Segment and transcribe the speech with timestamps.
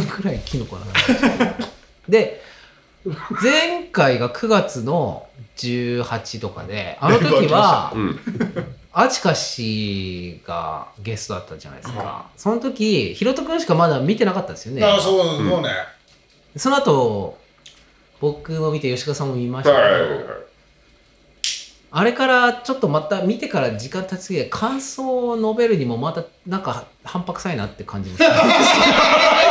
[0.00, 0.86] 分くらいキノコな。
[2.08, 2.42] で
[3.42, 8.20] 前回が9月の18とかであの時は うん。
[8.98, 14.82] アチカ氏がゲストだったじゃないですか、その時ひろとくんしかまだ見てなかったですよね。
[14.82, 15.68] あそうそうね。
[16.56, 17.36] その後
[18.20, 20.24] 僕も見て吉川さんも見ましたけど、はいはいはい。
[21.98, 28.28] あれからちょっとまた見てから時間経ちすぎて感想を述べるにもまたなんか半端臭いなって感じですね。
[28.28, 28.30] い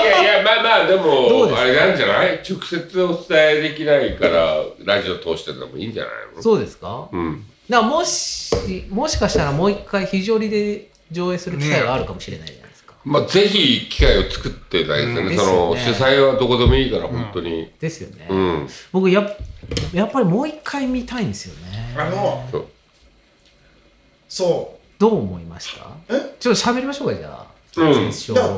[0.06, 1.62] やいや、まあまあ、でも、か？
[1.62, 2.44] あれなんじゃない？
[2.48, 6.44] 直接お伝えできないから、ラジオ通してでもいいんじゃないの？
[6.44, 7.10] そうですか？
[7.12, 7.44] うん。
[7.68, 8.54] だからもし
[8.92, 15.36] もしかしたらもう一回非常にで上映する機会があるかもしれないじゃないですか、まあ、ぜひ機会を作ってないですようんね。
[15.36, 17.72] その、ね主催はどこでもいいから、本当に。
[17.80, 18.68] ですよね、うん。
[18.92, 19.36] 僕やっ
[19.94, 21.65] やっぱりもう一回見たいんですよね
[21.98, 22.66] あのそう。
[24.28, 26.16] そどう思いました？
[26.16, 26.36] え？
[26.40, 27.48] ちょっと喋りましょうかじゃあ。
[27.78, 28.10] うん。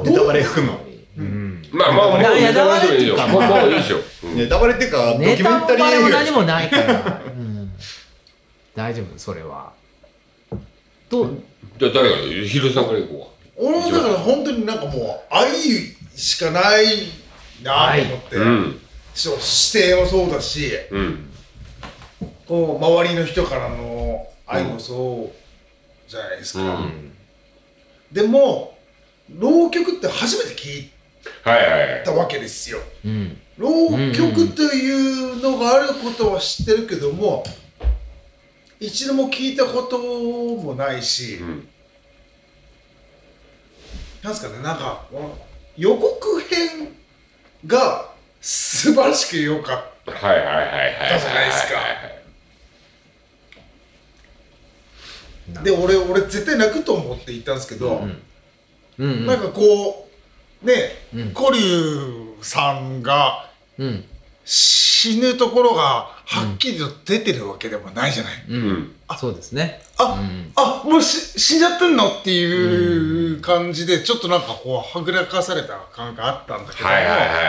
[0.03, 0.79] ネタバレ含むの。
[1.17, 1.63] うん。
[1.71, 3.17] まあまあ、もう、いやネタバレでもいいよ。
[3.27, 3.97] もう、バレっていうかもういいでしょ。
[4.23, 4.35] うん。
[4.35, 7.71] ネタバレっていうか、ドキネュメンタリータバレも映画何もないから、うん、
[8.75, 9.73] 大丈夫それは。
[11.09, 11.43] どう？
[11.79, 15.49] じゃあ、誰がヒロさんから行こう俺もだから本当になんかもう愛
[16.15, 16.85] しかない
[17.63, 18.45] なと思って、うか。
[18.45, 18.79] うん。
[19.15, 20.71] そう指定もそうだし。
[20.91, 21.29] うん。
[22.47, 27.13] こう周りの人からの愛もそうじゃないですか、うん
[28.09, 28.77] でも
[29.37, 30.89] 浪曲って初めて聞い
[31.43, 32.03] はいはいはい。
[32.05, 37.43] たわけですようん浪曲というのがあることは知ってるけども
[38.79, 41.67] 一度も聞いたこともないし、うん。
[44.23, 45.03] なんすかねなんか
[45.75, 46.95] 予告編
[47.65, 51.19] が素晴らしく良かったはいはいはいはいはい。
[51.19, 52.17] じゃないですかはいはいはい
[55.63, 58.21] で俺俺絶対泣くと思って言ったんですけど、うん。
[58.99, 60.09] うんなんかこ
[60.63, 60.73] うね
[61.13, 61.33] うん。
[61.33, 64.03] 古龍さんがうん。
[64.43, 68.69] 死ぬところがはっきりと出てるわけでもないじゃない、ううん。
[68.71, 68.95] ん。
[69.19, 69.81] そうですね。
[69.97, 70.51] あ、うん。
[70.55, 77.41] あもうし死んじゃってんのっていう感じでちょっとなんかこうはぐらかされた感があったんだけども、はいはいはいはいは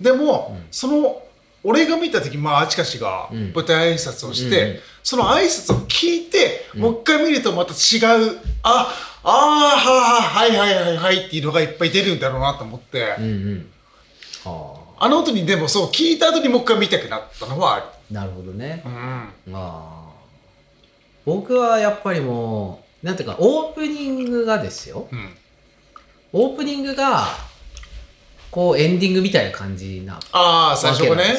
[0.00, 0.04] い。
[0.04, 1.22] でも、その
[1.68, 3.52] 俺が見た時まああちかしがうん。
[3.52, 9.30] 舞台挨拶をして、うんうんその挨拶を聞いて、もう一回見るとまた違うあああ
[9.78, 13.70] ははいはいはいはいっていうのがいっぱい出るんだろうなと思って、うんうん。
[14.42, 15.08] はあ。
[15.08, 17.84] の後にでもそう聞いた後にもう一回見たくなったのはある。
[18.10, 18.82] あなるほどね。
[18.84, 18.92] うん。
[18.92, 20.10] ああ。
[21.24, 25.06] 僕はやっぱりもうなんていうかオープニングがですよ。
[25.12, 25.36] うん。
[26.32, 27.28] オープニングが
[28.56, 31.34] こうエンディングみたいな感じなああ最初がね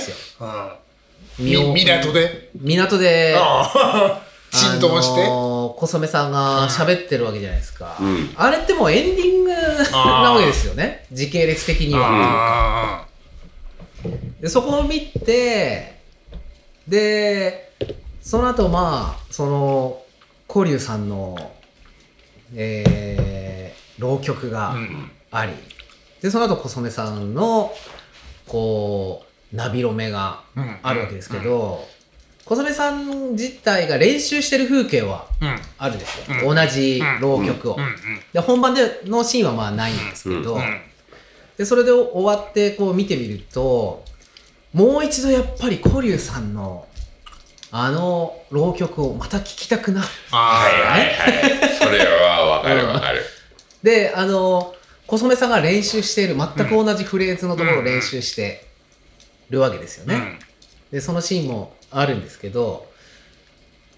[1.39, 1.73] うん。
[1.73, 2.51] 港で。
[2.61, 3.35] 港で。
[3.35, 4.21] ああ
[4.53, 8.33] 浸透して、あのー小染さんが喋ってるわけじゃないですか、うん。
[8.35, 9.51] あれってもうエンディング
[9.91, 9.97] な
[10.31, 11.07] わけですよね。
[11.11, 13.01] 時系列的には。
[13.01, 13.05] あ
[14.39, 15.97] でそこを見て
[16.87, 17.71] で
[18.21, 20.01] その後まあその
[20.47, 21.35] 古龍さんの
[22.55, 25.11] えー浪曲がうん。
[25.31, 25.51] あり、
[26.21, 27.71] でその後小染さんの
[28.47, 30.77] こうナビロメがうん。
[30.83, 31.87] あるわけですけど、
[32.45, 35.59] 小染さん自体が練習してる風景はうん。
[35.77, 36.55] あるんですよ、うん。
[36.55, 37.83] 同じ浪曲を、うん。
[37.83, 37.91] うん。
[38.33, 40.81] で本番でのシーンはまあないんですけど、うん。
[41.57, 44.03] でそれで終わってこう見てみると
[44.73, 46.87] もう一度やっぱり古龍さんの
[47.71, 50.07] あの浪曲をまた聴きたくなる。
[50.31, 50.91] あー。
[50.91, 51.69] はいはいはい。
[51.75, 53.23] それはわかるわかる。
[53.83, 54.73] であの
[55.07, 58.65] 小染さんが練習している全く同じフレーズのところを練習して
[59.49, 60.39] るわけですよね、うん。
[60.91, 62.87] でそのシーンもあるんですけど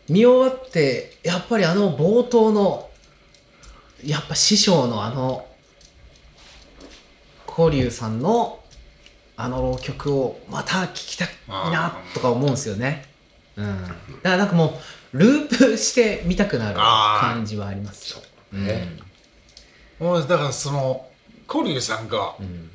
[0.08, 2.90] 見終わってやっぱりあの冒頭の
[4.06, 5.46] やっぱ師匠のあの
[7.52, 8.60] 古龍さんの
[9.36, 13.06] あの浪曲をまた聴きたいなとか思うんですよね。
[13.56, 14.80] うん、だからなんかも
[15.14, 18.22] うループして見たくなる感じはあります。
[18.54, 19.09] うん
[20.00, 21.06] もうだからその
[21.48, 22.70] 古龍さんがうん。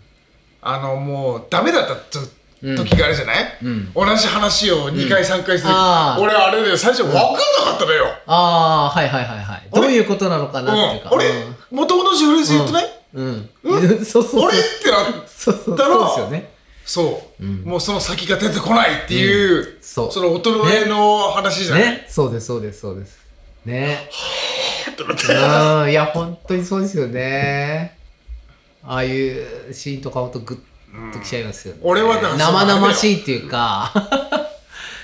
[0.66, 2.20] あのもうダメだったと
[2.62, 2.76] うん。
[2.76, 3.92] 時があるじゃない、うん。
[3.92, 6.22] 同じ話を2回3回する、あー。
[6.22, 9.68] 俺あれだよ最初分かんなかったのよ、ああはいはいはいはい。
[9.70, 11.10] どういうことなのかうん、なっていうか。
[11.14, 11.30] あれ？
[11.70, 14.48] 元々ジフレーズ言ってない、うん、ううん、そうそうそう。
[14.48, 14.58] あれ？
[14.58, 15.76] ってなそうそう。
[15.76, 16.50] だろそうですよね。
[16.86, 17.62] そう、うん。
[17.64, 20.12] もうその先が出てこないっていう、そう。
[20.12, 23.18] その衰えの話じゃない、ね、そうですそうですそうです。
[23.66, 24.08] ね。
[24.90, 25.26] ってなって
[25.84, 27.96] うん、いや本当にそうですよね。
[28.82, 30.60] ああいうシーンとかほんとグ
[30.92, 31.80] ッときちゃいますよね。
[31.82, 33.90] 俺はだから生々しいっていうか、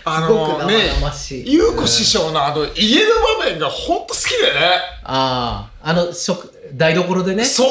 [0.04, 4.80] あすごく生のね々しい、優子師匠のあの家の場面がほんと好きでね。
[5.04, 7.68] あああの食台所でねそう。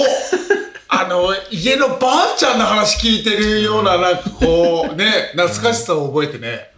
[0.91, 6.71] あの、家のばあちゃんの話聞いてるような、なんかこう、ね、懐かしさを覚えてね。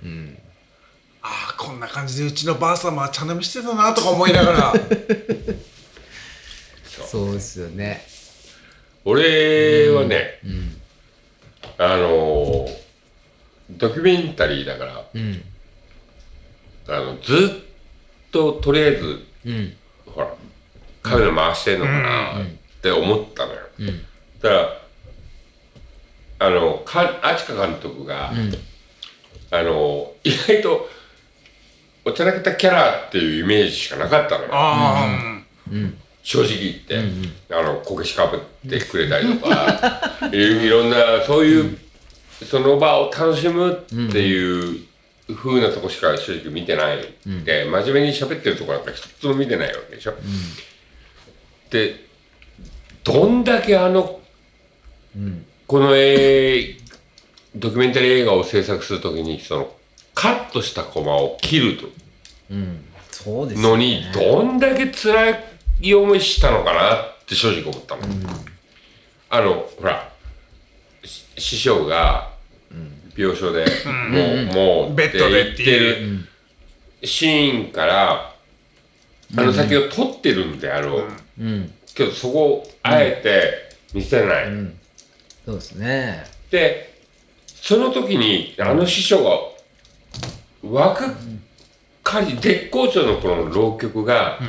[1.24, 4.74] ああ、こんな感じでうちのばあ様は茶飲みしてたなとか思いながら。
[7.06, 8.06] そうですよね。
[9.04, 10.40] 俺はね、
[11.78, 12.82] あのー
[13.78, 15.44] ドキュメンタリーだから、うん。
[16.88, 19.74] あのずっととりあえずうん。
[20.06, 20.34] ほら
[21.02, 22.46] カメラ回してんのかなっ
[22.82, 23.86] て思ったのよ、ん。
[24.42, 24.82] だから
[26.40, 28.32] あのかあちか監督が、
[29.52, 30.90] あの意外と
[32.04, 34.50] おちゃらけたキャラっていうイメージしかなかったのよ。
[34.52, 35.42] あ
[36.24, 40.30] 正直言って、あのこけしかぶってくれたりとか。
[40.32, 41.78] い いろんなそういう、
[42.50, 44.80] その場を楽しむっていう
[45.36, 47.14] 風なとこしか正直見てない。
[47.46, 50.14] で、真面目に喋ってるとこなんか一つも見てないわけでしょ、
[51.70, 52.06] で
[53.04, 54.20] どんだけあの、
[55.68, 56.78] この映
[57.56, 59.76] ドキュメンタリー映画を制作するときにその
[60.22, 61.88] カットしたコマを切ると。
[62.52, 62.86] うん。
[63.10, 65.40] そうですのにどんだけ辛
[65.82, 68.04] い思いしたのかなって正直思ったの、
[69.32, 70.12] あのほら
[71.04, 72.30] し師匠が
[73.18, 73.66] 病床で
[74.10, 76.28] もう、もうベッドで言ってる
[77.04, 78.36] シーンから
[79.36, 81.08] あの先を撮ってるんであろう、
[81.40, 81.74] うん。
[81.96, 84.46] けどそこをあえて見せない、
[85.46, 86.24] そうですね。
[86.52, 87.02] で
[87.48, 89.51] その時にあの師匠が
[90.64, 91.14] 若
[92.04, 94.40] かり絶好調の頃の浪曲が、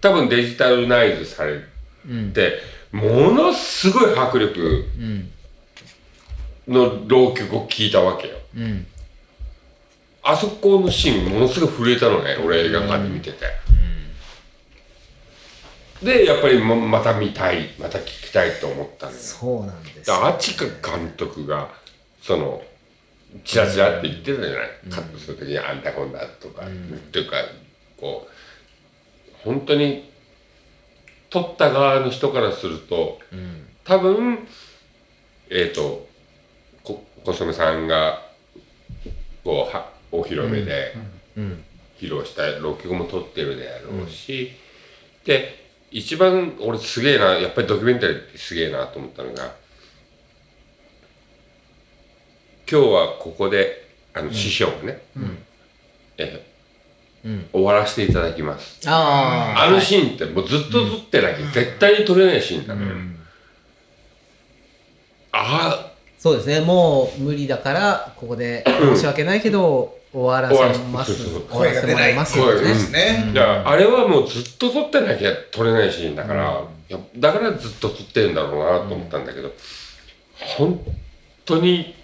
[0.00, 1.60] 多分デジタルナイズされ
[2.32, 2.58] て、
[2.90, 4.84] ものすごい迫力
[6.68, 8.36] の浪曲を聞いたわけよ。
[8.56, 8.86] うん。
[10.24, 13.38] あそこのシーンものすごい震えたのね俺映画館で見てて。
[16.02, 19.18] でやっぱりもまた見たいまた聞きたいと思ったのよ。
[19.18, 19.82] そうなん。
[19.82, 21.70] ですであちか監督が
[22.20, 22.62] その
[23.44, 26.70] チラチラって言ってたじゃない、カットする時にあんたこんだとか、っ
[27.10, 27.36] ていうか
[27.98, 30.10] こう本当に
[31.30, 33.18] 撮った側の人からすると、
[33.84, 34.46] 多分
[35.50, 36.06] えっ、と
[36.84, 38.22] こ小染さんが
[39.44, 40.94] こうはお披露目で
[41.98, 44.52] 披露した浪曲も撮ってるであろうし、
[45.24, 49.54] で一番俺すげえなやっぱりドキュメンタリーってすげえなと思ったのが
[52.72, 55.02] 今日はここであの師匠がね、
[56.16, 56.42] え
[57.52, 58.88] 終わらせていただきます。
[58.88, 62.94] あああのシーンってもうずっと撮ってなきゃ絶対に撮れないシーンなのよ、
[65.32, 66.60] あそうですね。
[66.60, 71.14] もう無理だからここで申し訳ないけど終わらせます。
[71.14, 73.24] 終わらせもらいます声が出ないですね。
[73.28, 76.62] あ、だからあれはもうずっと撮ってなきゃ撮れないシーンだから、
[77.18, 79.52] だからずっと撮ってるんだろうなと思ったんだけど、
[80.56, 80.80] 本
[81.44, 82.00] 当に、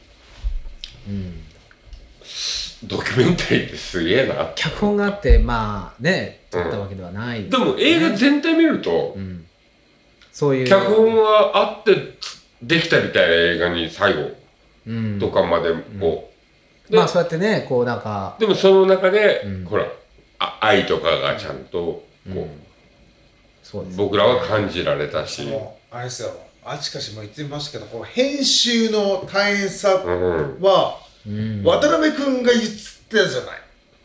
[2.84, 4.52] ドキュメンタリーってすげえな。
[4.54, 7.44] 脚本があってまあね撮ったわけではない。
[7.44, 9.16] ですでも映画全体見ると、
[10.32, 10.66] そういう。
[10.66, 12.18] 脚本があって
[12.62, 14.30] できたみたいな映画に最後
[14.86, 15.18] うん。
[15.18, 16.30] とかまでこ
[16.88, 18.36] う、でまあそうやってねこうなんか。
[18.38, 19.86] でもその中で、ほら
[20.38, 22.48] あ愛とかがちゃんとこう、
[23.62, 26.47] そうです僕らは感じられたし、もうあれですよ。
[26.70, 31.62] あちかしも言ってましたけど、こう編集の大変さうん、は、うん。
[31.64, 33.60] 渡辺君が言ってたじゃない。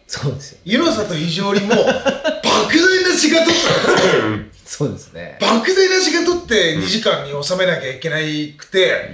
[0.07, 0.59] そうですよ。
[0.63, 4.83] 湯浅と非常にもう、 莫大な時間取ったんですよ。
[4.85, 5.37] そうですね。
[5.41, 9.11] 莫大な時間取って2時間に収めなきゃいけないくて、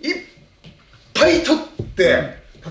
[0.00, 0.14] いっ
[1.12, 2.04] ぱい取って、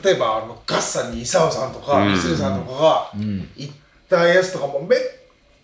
[0.04, 2.14] 例えばあのガッサンに伊沢さんとか、うん。
[2.14, 3.12] ミスルさんとかが
[3.58, 3.74] 行っ
[4.10, 5.00] たやつとかもめっ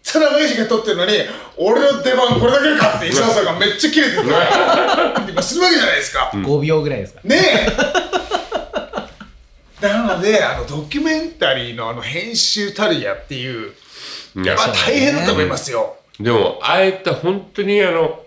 [0.03, 1.13] ちゃ長い時間取ってるのに、
[1.57, 4.21] 俺の出番これだけかって伊沢さんがめっちゃ切れてて、
[5.31, 6.31] 今するわけじゃないですか。
[6.33, 7.21] 5秒ぐらいですか。
[7.23, 7.37] ね
[9.81, 9.87] え。
[9.87, 13.73] なので、あのドキュメンタリーのあの編集たるやっていう、
[14.35, 15.97] いやまあ大変だと思いますよ。
[16.19, 18.21] でもあえて本当にあの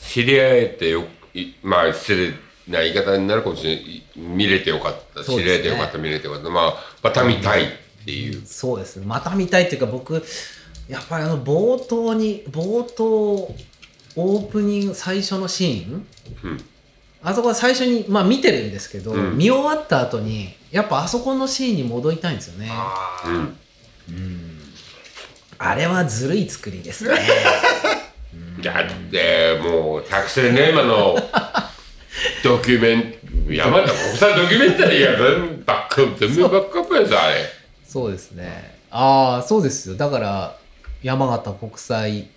[0.00, 1.04] 知り合えてよ
[1.34, 2.30] いまあ失礼
[2.66, 4.02] な言い方になるかもしれない。
[4.16, 5.42] 見れてよかった、ね。
[5.42, 6.48] り合えてよかった見れてよかった。
[6.50, 7.66] まあまた見たいっ
[8.04, 9.06] ていう、そうですね。
[9.06, 10.24] また見たいっていうか僕
[10.90, 13.54] やっぱりあの冒頭に冒頭
[14.16, 16.06] オープニング最初のシーン、
[16.42, 16.64] うん。
[17.22, 19.38] あそこは最初にまあ見てるんですけど、うん。
[19.38, 22.68] 見終わった後にやっぱあそこのシーンに戻りたいんですよね。
[22.70, 23.22] あ
[24.08, 25.76] うん。
[25.76, 27.14] れはずるい作りですね。
[28.62, 31.16] だってもう百戦錬磨の
[32.42, 33.14] ドキュメン
[33.54, 37.36] 山田国際ドキュメンタリーが全部バックアップ全部バックアップですあれ。
[37.86, 38.10] そう。
[38.12, 38.78] ですね。
[38.90, 39.94] ああそうですよ。
[39.96, 40.56] だから
[41.02, 42.28] 山形国際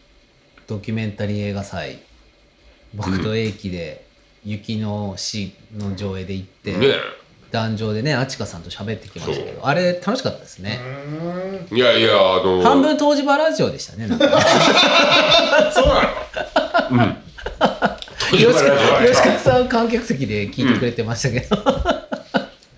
[0.68, 2.00] ドキュメンタリー映画祭。
[2.96, 4.06] 僕と英樹で
[4.46, 6.96] 雪の市の上映で行って、ね
[7.52, 10.80] 壇上でねあちかさんと喋ってきましたけどあれ楽しかったですね、
[11.72, 14.20] いやいやあの半分東芝ラジオでしたね そう
[15.88, 16.02] な
[17.06, 17.16] の？
[18.36, 21.56] 吉川吉川さん観客席で聞いてくれてましたけど、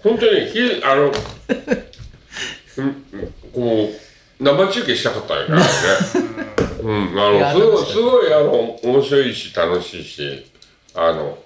[0.03, 1.03] 本当にひあの
[2.77, 4.04] うんうんこう
[4.39, 5.65] 生中継したかったんやからね。
[6.81, 10.45] うんあのすごいすごいあの面白いし楽しいし
[10.93, 11.37] あの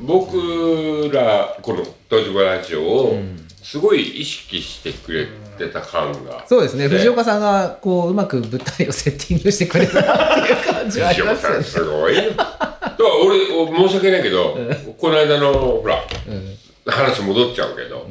[0.00, 3.18] 僕らこの「東芝ラジオ」を
[3.62, 5.26] すごい意識してくれ
[5.58, 6.88] てた感がそうですね。
[6.88, 11.54] 藤岡さんがこううまく舞台をセッティングしてくれたなっていう感じはあり藤岡ますよね。
[11.54, 12.22] さんすごいよ。
[12.30, 14.58] だから俺申し訳ないけど
[14.98, 16.56] この間のほらうん。
[16.86, 18.08] 話戻っちゃうけど、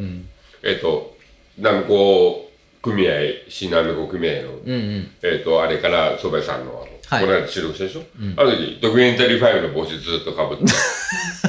[0.62, 1.16] えっ、と
[1.58, 2.45] 南高
[2.92, 3.12] 組合
[3.50, 5.12] 新南高組合の、うんうん。
[5.24, 7.26] えっ、とあれから蕎麦屋さんのあの、はい。
[7.26, 8.04] この間収録したでしょ、
[8.38, 10.64] あの時ドキュメンタリーファイルの帽子ずっとかぶって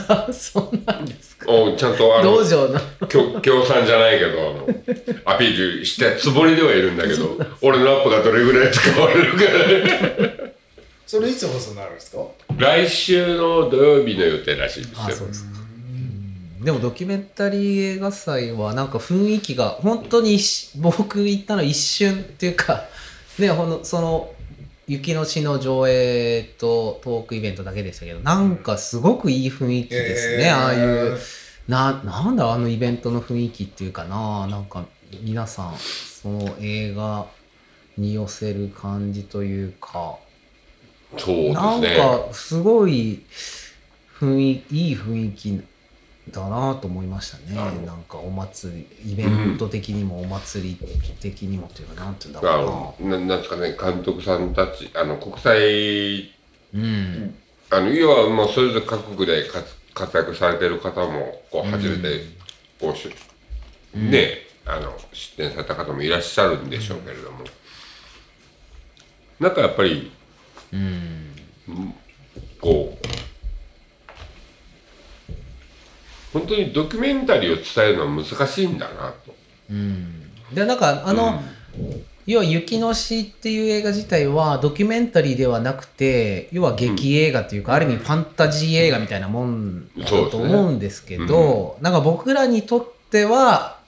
[0.08, 1.50] あ そうなんですか。
[1.50, 2.80] おちゃんとあの道場の。
[3.08, 4.68] 協協賛じゃないけどあの
[5.24, 10.46] アピールしたつもりではいるんだけど俺のアップがどれぐらい使われるか。
[11.06, 12.18] それいつ放送になるんですか？
[12.58, 14.96] 来週の土曜日の予定らしいですよ。
[15.06, 15.28] あそう
[16.60, 20.38] でもドキュメンタリー映画祭はなんか雰囲気が本当に
[20.76, 22.84] 僕行ったの一瞬っていうか
[23.38, 24.32] ねほんのその
[24.86, 31.18] 雪の市の上映とトークイベントだけでしたけどなんかすごくいい雰囲気ですね、えーああいう。
[31.68, 34.84] ななんだあのイベントの雰囲気っていうかななんか
[35.22, 37.26] 皆さんその映画
[37.98, 40.16] に寄せる感じというか。
[41.18, 41.52] そうですね。
[41.52, 43.24] なんかすごい
[44.20, 45.60] 雰囲気いい雰囲気
[46.30, 47.54] だなと思いましたね。
[47.54, 50.78] なんかお祭りイベント的にもお祭り
[51.20, 53.18] 的にもというかなんていうんだあろのな。
[53.18, 56.32] なんですかね監督さんたちあの国際
[56.74, 57.34] うん。
[57.70, 62.20] あの要はもうそれぞれ各国で活活躍されてる方もこう初めて
[62.80, 63.08] こうし、
[63.94, 67.44] ねあの出展された方もいらっしゃるんでしょうけれども、
[69.40, 70.10] なんかやっぱり
[70.72, 71.32] うん。
[72.60, 73.06] こう
[76.36, 79.34] 本当にドキュメンタリーを伝えるのは難しいんだなと。
[79.70, 80.22] うん。
[80.52, 81.40] でなんかあの、
[82.26, 93.78] 要は「雪の詩」っていう映画自体はドキュメンタリーではなくて要は劇映画というか、ある意味ファンタジー映画みたいなもんだと思うんですけどなんか僕らにとっては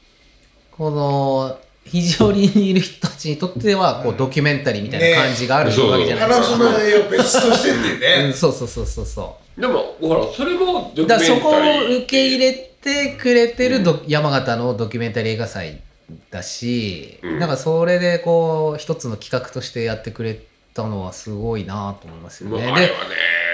[0.70, 1.58] この
[1.90, 5.82] 肘折にいる人たちにとってはこうドキュメンタリーみたいな感じがあるね。
[5.82, 6.56] わけじゃないですか。
[6.56, 8.32] 話の内容別としてっ。
[8.32, 9.60] そうそうそうそうそう。
[9.60, 11.06] でもほらそれもドキュメンタリー。
[11.08, 15.80] だからそこを受け入れてくれてるド、山形のドキュメンタリー映画祭
[16.30, 17.38] だし、うん。
[17.38, 20.40] なんかそれでこう一つの企画としてやってくれ
[20.74, 22.72] たのはすごいなと思いますよね。
[22.72, 22.90] ね。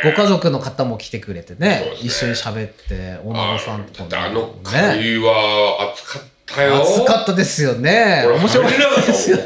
[0.05, 1.69] ご家族の方も来てくれてね。
[1.69, 1.93] ね。
[2.03, 4.55] 一緒に喋ってお孫さんとかあのね。
[4.65, 6.83] 会は熱かったよ。
[6.83, 8.25] 熱かったですよね。
[8.27, 9.45] 俺面白かったですよね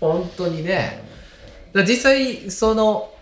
[0.00, 1.04] 本当にね。
[1.72, 3.12] だ実際その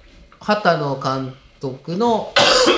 [0.40, 2.32] 畑野監督の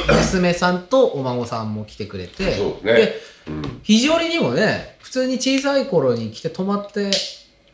[0.09, 3.81] 娘さんとお孫さんも来てくれてそうでうん。
[3.83, 7.11] 肘折にもね普通に小さい頃に来て泊まって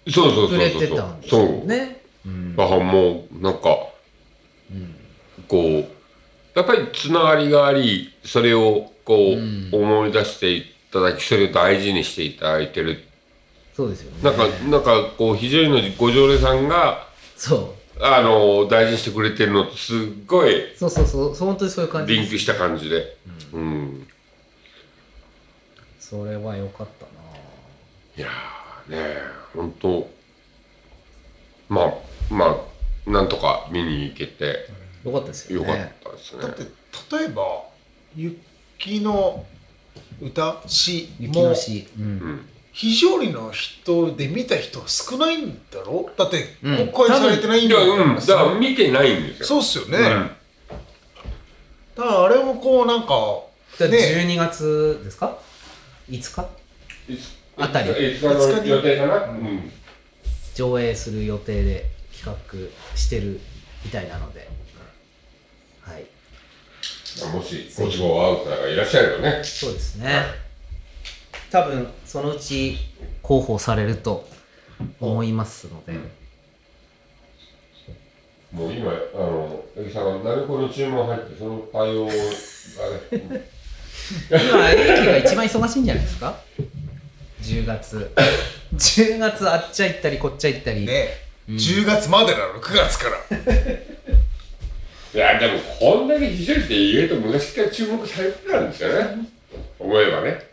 [0.04, 1.46] くれてたんですよ。
[1.64, 2.02] ね。
[2.26, 2.28] う。
[2.28, 3.60] んだからもうなんか、
[5.48, 5.88] こう
[6.54, 13.04] やっぱりつながりがありそれをこう、思い出していただきそれを大事にしていただいてる。
[13.74, 14.22] そうですよね。
[14.22, 17.82] なんかなんかこう非常にご常連さんがそう。
[18.04, 21.36] あの大事にしてくれてるのとすっごいそうそうそう。
[21.36, 22.22] そう本当にそういう感じです。
[22.22, 23.16] リンクした感じで、
[23.52, 24.06] うん、
[26.00, 27.10] それは良かったな。
[28.16, 29.16] いやーね
[29.54, 30.10] 本当
[31.68, 31.94] まあ
[32.30, 32.56] ま
[33.06, 34.66] あなんとか見に行けて。
[35.04, 36.42] 良かったですよよかっねたですね。
[36.42, 36.62] だって
[37.16, 37.42] 例えば
[38.14, 39.44] 雪の
[40.20, 42.04] 歌詩雪のも詩、うん。
[42.04, 42.46] うん。
[42.72, 46.10] 非常にの人で見た人は少ないんだろ？
[46.16, 46.88] だってうん。
[46.88, 48.16] 公開されてないんだからうん。
[48.16, 49.46] だから見てないんですよ。
[49.46, 50.04] そうっすよね、うん。
[50.04, 53.42] だからあれもこうなんか
[53.78, 53.98] だね。
[54.26, 55.38] 12月ですか
[56.08, 56.18] ？5日？
[57.08, 57.90] いつあたり。
[57.90, 59.70] いつの予定かな、うん。
[60.54, 62.38] 上映する予定で企
[62.92, 63.40] 画してる
[63.84, 64.40] みたいなので。
[64.40, 64.48] はい
[67.32, 69.42] もしご都合合う方がいらっしゃればね。
[69.44, 70.24] そうですね。
[71.50, 72.78] 多分そのうち
[73.22, 74.26] 広報されると
[75.00, 75.92] 思いますので、
[78.52, 82.18] もう今あの八木さんが何個の注文入ってその対応がね。
[84.30, 86.38] 今エレキが一番忙しいんじゃないですか
[87.42, 88.14] ？10月。
[88.74, 91.08] 10月あっちゃ行ったりこっちゃ行ったり、ね、
[91.48, 93.16] 10月までなの？9月から
[95.14, 99.28] いやでもこんだけ非常にって意外と昔から注目されてたんですよね。
[99.78, 100.52] 思えばね。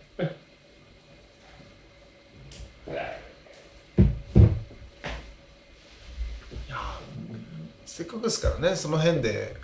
[7.85, 9.57] せっかくですからねその辺で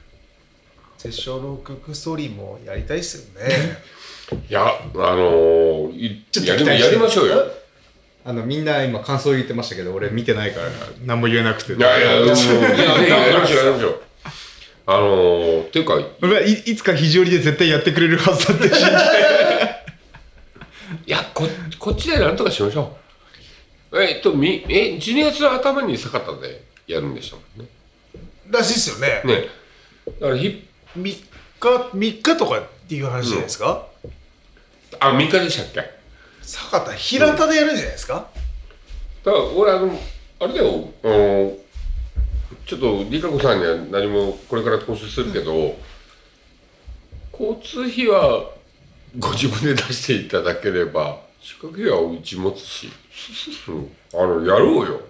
[0.97, 3.49] 絶唱の曲ストーリーもやりたいっすよね。
[4.49, 7.51] いやあのー、いちょっとやりましょうよ。
[8.25, 10.67] あのみんな今感想言ってましたけど俺見てないから
[11.05, 11.73] 何も言えなくて。
[11.73, 14.04] いやいや、もう、ぜひやりましょう、やりましょう。
[14.87, 18.91] あのー、っていうか、俺はいいつか肘折りで絶対やってくれるはずだって信じて。
[21.07, 21.47] いや、こ、
[21.79, 22.95] こっちでなんとかしましょ
[23.91, 24.01] う。
[24.01, 27.69] えっと、み、え、12月の頭に酒田でやるんでしたもんね。
[28.49, 29.21] らしいっすよね。
[29.23, 29.47] ね。
[30.19, 31.25] だから、ひ、3日
[31.59, 33.87] 3日とかっていう話じゃないですか、
[34.99, 35.77] あ、3日でしたっけ？
[35.77, 35.89] だか
[36.41, 38.29] 坂田平田でやるんじゃないですか、
[39.25, 39.99] ら、俺、あの、
[40.39, 41.57] あれだよ、あの、
[42.65, 45.77] ちょっと、リカ子さんには何もこれから投資するけど、
[47.31, 48.49] 交通費は
[49.19, 52.89] ご自分で出していただければ、宿泊費はうち持つし、
[53.67, 55.01] うん、あの、やろうよ。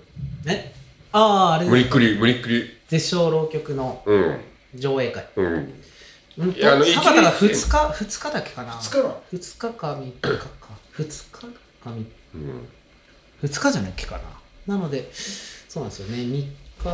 [0.45, 0.73] え？
[1.13, 2.69] あああれ無理っくり、無理っくり。
[2.89, 4.39] 絶唱浪曲のうん。
[4.75, 5.25] 上映会。
[5.37, 5.73] うん。
[6.37, 6.51] うん。
[6.51, 8.73] いやあのと坂田が一日2日二日だけかな？
[8.73, 9.15] 二日な。
[9.31, 9.93] 2日か。
[9.93, 10.29] 3日か。
[10.97, 11.47] 2日か。
[11.85, 12.67] 3うん。
[13.43, 14.19] 2日じゃないっけか
[14.67, 14.75] な。
[14.75, 16.17] なのでそうなんですよね。
[16.17, 16.47] 3日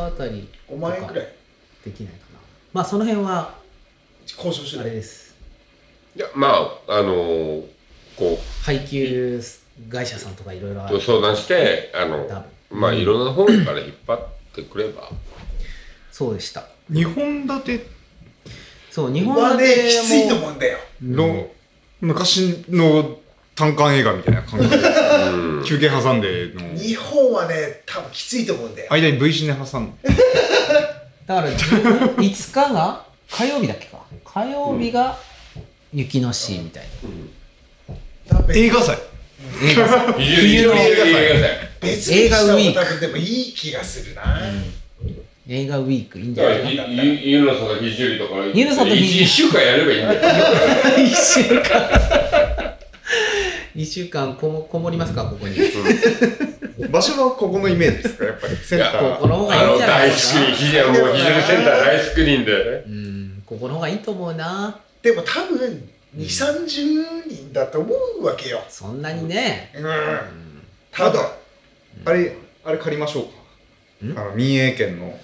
[0.06, 1.28] あたり5万円くらい。
[1.84, 2.38] できないかな。
[2.72, 3.54] まあその辺は
[4.36, 5.34] 交渉しあれです。
[6.16, 6.48] いや、ま
[6.88, 7.62] あ、あのー
[8.16, 9.40] こ配給
[9.88, 11.00] 会社さんとかいろいろあう、る。
[11.00, 12.80] 相談して、あの多、分。
[12.80, 15.08] まあ、いろんな方面から引っ張ってくれば。
[16.10, 16.64] そうでした。
[16.90, 17.86] 2本立て。
[18.90, 20.78] そう日本はねきついと思うんだよ。
[21.02, 21.48] の
[22.02, 23.16] 昔の
[23.54, 24.76] 単館映画みたいな感じで。
[24.76, 25.64] うん。
[25.64, 28.88] 休憩挟んでの日本はね多分きついと思うんだよ。
[28.92, 29.94] 間に V シネ挟ん。
[30.02, 30.08] で
[31.26, 33.98] だから5日が火曜日だっけか。
[34.24, 35.16] 火曜日が
[35.94, 36.84] 雪のシーンみたい
[38.28, 38.98] な、多分映画祭。
[39.62, 41.12] 映画さ冬の映画祭。
[41.80, 44.22] 別にした方が多分でもいい気がするな、
[45.48, 46.76] 映画ウィークいいんじだゃない？
[46.76, 49.24] から、ゆゆゆのさんとひじゅりとか、ゆのさんとひじゅり。
[49.24, 50.20] 一週間やればいいんだよ。
[51.04, 51.90] 一週間
[53.74, 55.56] 一週間こもこもりますかここに。
[56.90, 58.24] 場所はここのイメージですか？
[58.24, 58.56] やっぱり。
[58.56, 59.14] センター。
[59.16, 60.40] ここの方がいいあの、んじゃない大ですか？
[60.40, 62.52] スクリーもうひじゅりセンター大スクリーンで。
[62.86, 64.80] うんここの方がいいと思うな。
[65.02, 68.62] でも多分2 3 0人だと思うわけよ。
[68.68, 69.70] そんなにね。
[69.74, 70.62] うん。
[70.90, 71.32] ただ
[72.04, 74.20] あれあれ借りましょうか。
[74.20, 75.18] あの民営権の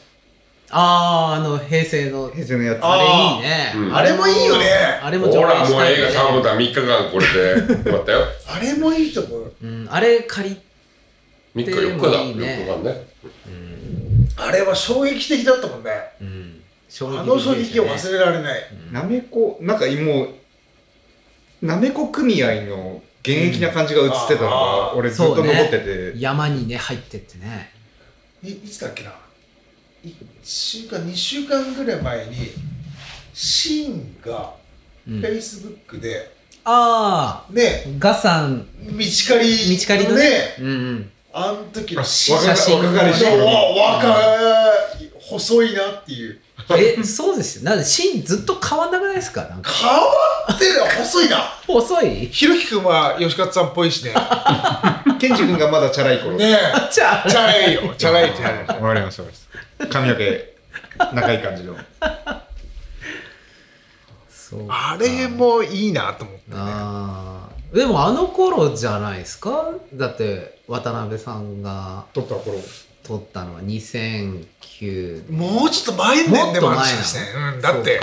[0.71, 2.31] あああの平成の。
[2.31, 2.79] 平成のやつ。
[2.83, 3.97] あれいいあね、うん。
[3.97, 4.67] あれもいいよね。
[5.03, 7.83] あれも上ほら、もう映画3本だ、3日間これで。
[7.85, 8.25] 終わったよ。
[8.47, 9.55] あれもいいと思う。
[9.63, 12.67] うん、あれ借り3日、4日だ、いいね。
[12.69, 13.09] 4日間ね。
[14.37, 15.91] あれは衝撃的だったもんね。
[16.21, 16.61] うん。
[16.89, 18.61] 衝あの衝撃をれ忘れられない、
[18.93, 27.73] なめこなんかもうなめこ組合の現役な感じが映ってたのが、うん俺ずっと残ってて、山にね入ってってね。
[28.43, 29.13] いいつだっけな？
[30.05, 32.37] 1週間2週間ぐらい前に
[33.35, 34.55] シーンが
[35.09, 35.21] うん。
[35.21, 36.31] フェイスブックで、
[36.65, 40.55] あねあガさん道狩り道狩りのね。
[40.61, 41.11] うんうん。
[41.33, 42.79] あん時の写真。
[42.79, 44.68] 若かりしそう頃若い
[45.29, 46.41] 細いなっていう。
[46.71, 47.65] えそうですよ。
[47.65, 49.43] なんでシーンずっと変わんなくないですか？
[49.45, 49.71] なんか。
[49.71, 50.03] 変わ
[50.53, 51.37] ってる細いな。
[51.67, 52.27] 細い？
[52.27, 54.15] ひろきくんは吉勝さんっぽいしね。
[55.21, 56.33] ケンジ君がまだチャラい頃。
[56.37, 56.57] ねえ。
[56.93, 57.95] じゃあチャラいよ。
[57.97, 58.81] チャラいチャラい。
[58.81, 59.39] わかりましたわかり
[59.79, 59.87] ました。
[59.89, 60.55] 髪の毛
[61.15, 61.77] 長い感じの。
[64.29, 67.77] そうあれもいいなと思ってあー。
[67.77, 69.71] でもあの頃じゃないですか？
[69.95, 72.05] だって渡辺さんが。
[72.15, 72.59] 撮った頃
[73.09, 77.23] 撮ったのは2009もうちょっと前年でもあるしね
[77.55, 77.99] うんだって。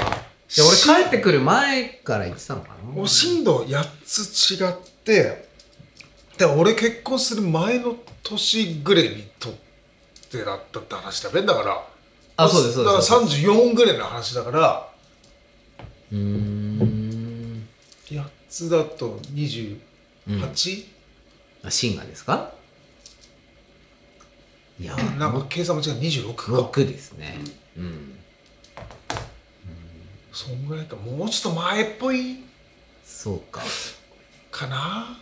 [0.55, 2.61] で俺帰ってくる前から言ってたの。
[2.61, 5.47] かなもう震度8つ違って
[6.37, 9.53] で俺結婚する前の年ぐらいにとっ
[10.29, 11.87] てだったって話だべだから
[12.37, 13.09] あそうですそうです。
[13.11, 14.89] だから34ぐらいの話だから
[16.11, 17.67] うーん。
[18.07, 20.85] 8つだと 28?、
[21.63, 22.51] あシンガーですか？
[24.79, 26.51] いやなんか計算間違い26か。
[26.51, 27.37] 6ですね。
[27.77, 28.15] うん。
[30.33, 30.95] そんぐらいか。
[30.97, 32.43] もうちょっと前っぽい。
[33.05, 33.61] そうか。
[34.51, 35.17] かな。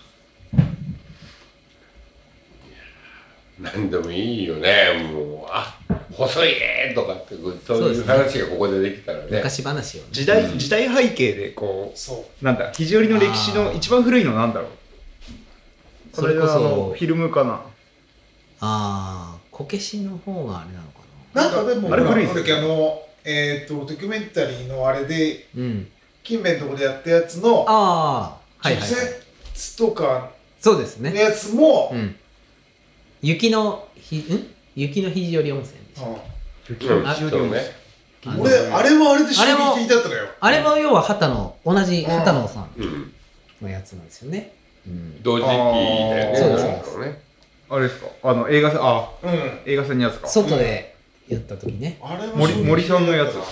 [3.60, 5.80] 何でもいいよね、もう、あ
[6.12, 7.36] 細いねとかって、
[7.66, 9.28] そういう話がここでできたらね。
[9.30, 10.08] 昔話をね。
[10.12, 12.18] 時代時代背景でこそう。
[12.42, 14.70] うなんだ肘折の歴史の一番古いのなんだろう。
[16.14, 17.54] それこあれはあのそフィルムかな。
[17.54, 17.62] あ
[18.60, 19.13] あ
[19.54, 21.00] こけしの方があれなのか
[21.34, 21.44] な？
[21.44, 25.88] なんかでもあれ古いっすあのえっ、とドキュメンタリーのあれでうん。
[26.24, 29.06] 金弁のとこでやったやつのああはい除はい、
[29.78, 31.10] とかそうですね。
[31.10, 32.16] のやつも、うん。
[33.22, 34.48] 雪のひん？
[34.74, 37.60] 雪の肘折温泉でしたうんあそうね。
[38.26, 39.44] あの俺あれはあれで衝
[39.76, 40.30] 撃的だったのよ。
[40.40, 43.14] あれも要は畑野同じ畑野さんうん。
[43.62, 44.54] のやつなんですよね、
[44.88, 46.34] うん、同時期だよね。
[46.38, 46.64] そうです。
[46.66, 47.22] なんかね
[47.76, 48.08] あれですか？
[48.24, 49.60] あの映画あうん。
[49.66, 50.28] 映画船のやつか。
[50.28, 50.96] 外で
[51.28, 53.34] やった時ね、あれも森森さんのやつ。
[53.34, 53.42] うん。
[53.42, 53.44] あ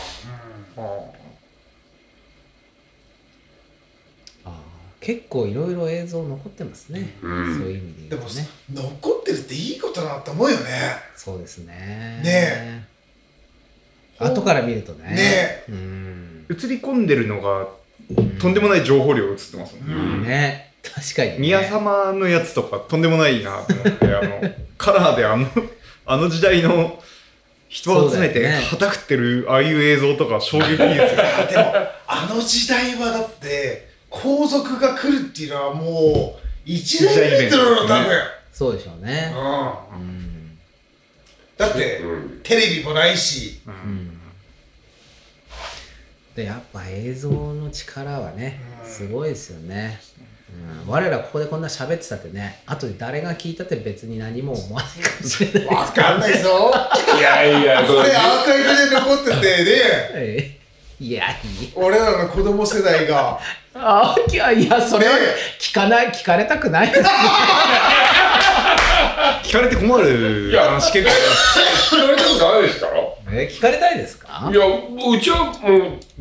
[4.46, 4.50] あ。
[4.50, 4.52] あ
[5.00, 7.58] 結構いろいろ映像残ってますね、うん。
[7.58, 8.48] そういう意味ででも言うとね。
[8.70, 10.66] 残ってるっていいことだなって思うよね。
[11.16, 12.22] そうですね。
[12.24, 12.88] ね。
[14.20, 15.16] 後から見るとね。
[15.16, 15.64] ね。
[15.68, 16.46] うん。
[16.48, 17.68] 映り込んでるのが
[18.40, 20.24] とんでもない情報量映ってますもんね、うん。
[20.24, 25.48] ね確かに、ね、宮様のやつとかとんでもないなと思って あのカラーであの
[26.06, 27.02] あの時代の
[27.70, 28.66] 人を集めてそうだよね。
[28.66, 31.24] 旗食ってるああいう映像とか衝撃ですよ。
[31.40, 31.74] あでも
[32.08, 39.34] あの時代はだって皇族が来るっていうのはもう一大イベントなの多分、そうでしょうね。
[39.34, 40.00] うん。
[40.00, 40.60] うん、
[41.58, 42.42] だって、うん。
[42.44, 43.62] テレビもないし。
[43.66, 44.20] うん、
[46.36, 48.90] でやっぱ映像の力はねうん。
[48.90, 50.26] すごいですよね、うん、
[50.88, 55.76] 我らここでこんな喋ってたってね後で誰が聞いたって別に何も思わないかもしれない。
[55.76, 56.74] わかんないぞ。
[57.18, 59.42] いやいやこれアーカイブで残っててね
[60.14, 60.62] ええ
[61.04, 63.40] いやいい俺らの子供世代が。
[63.74, 65.22] あいやいやそれはね
[65.58, 67.02] 聞かない聞かれたくないです
[69.44, 71.12] 聞かれて困るいや話結構
[71.98, 72.94] 聞かれたことないですから
[73.34, 74.50] え聞かれたいですか？
[74.52, 74.72] いやう
[75.20, 75.56] ちはもう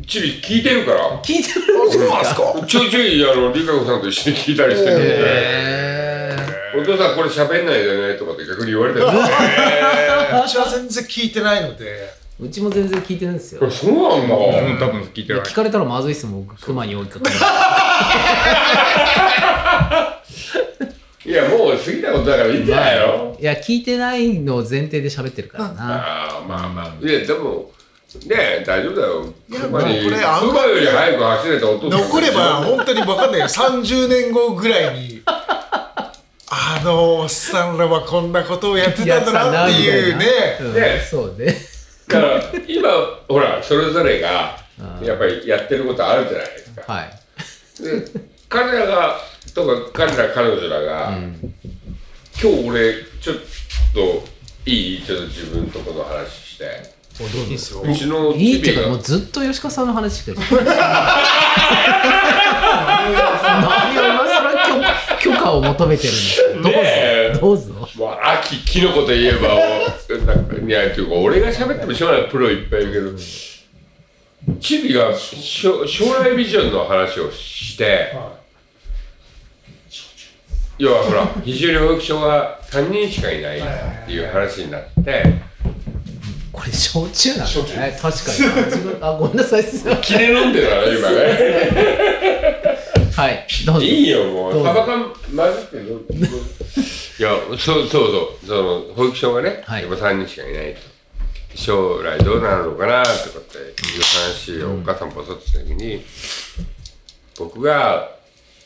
[0.05, 1.21] チビ聞いてるから。
[1.21, 2.53] 聞いてるんですそうなんすか？
[2.61, 6.35] かちょいちょいあのリカ子さんと一緒に聞いたりしてるんでへ
[6.79, 9.07] お父さんこれ喋んないでねとかって逆に言われてる。
[9.11, 9.35] んですよ
[10.45, 11.85] うちは全然聞いてないので。
[12.39, 13.59] ーうちも全然聞いてるんですよ。
[13.59, 14.35] これそうなんだ。
[14.35, 14.39] う
[14.75, 15.41] ん多分聞いてない。
[15.43, 16.45] 聞かれたらまずいっすもん。
[16.47, 17.37] 僕熊に追いかけられ
[20.89, 25.97] ていやもう過ぎたことだからいいんじゃないのいや聞いてないのを前提で喋ってるからな。
[25.97, 26.95] ああまあまあ。
[26.99, 27.71] いやでも
[28.25, 29.33] ね大丈夫だよ。
[29.49, 33.47] いやこれあんま熊より早く走れたお父さん残れば本当に分かんないよ。
[33.47, 40.25] 30年後ぐらいにあのおっさんらはこんなことをやってたんだなっていうね。
[40.59, 41.55] うんねそうね。
[42.07, 42.89] だから今
[43.29, 44.57] ほらそれぞれが
[44.99, 45.05] うん。
[45.05, 46.93] やっぱりやってることあるじゃないですか。
[46.93, 47.09] はい。
[47.83, 49.17] で彼らが
[49.53, 51.53] とか彼ら彼女らが、うん。
[52.41, 53.35] 今日俺ちょっ
[53.93, 54.23] と
[54.65, 56.99] いいちょっと自分とこの話して。
[57.21, 57.81] いいですよ。
[57.81, 60.45] うちのいいっていうかもうずっと吉川さんの話してない。
[60.49, 60.57] 何
[63.99, 66.59] を今更許許可を求めてるんですか？
[66.69, 67.37] ねえ。
[67.39, 67.89] どうぞどうぞ。
[67.97, 69.59] もう秋キノコといえばお
[70.25, 72.99] なんかいやっていうか俺が喋ってもしょうがないプロいっぱいいるけ
[74.53, 78.13] どチビがしょ将来ビジョンの話をして
[80.81, 83.61] 要はほら 非常に保育所が3人しかいないっ
[84.07, 85.23] ていう話になって。
[86.51, 87.99] これ焼酎なんだね。
[88.01, 88.95] 確かに。
[88.99, 89.61] あごめんなさい。
[89.61, 91.17] っす切れ飲んでたら今ね。
[93.15, 93.81] はいどうぞ。
[93.81, 94.71] いいよもどうぞ。
[94.71, 94.91] うタバコ
[95.35, 96.05] 混ぜてどう？
[97.19, 99.83] いやそうそうそうその保育所がね、はい。
[99.83, 100.81] やっぱ3人しかいないと。
[101.55, 106.03] 将来どうなるのかなとかっていう話をお母さんぽそっとした時に、
[107.37, 108.09] 僕が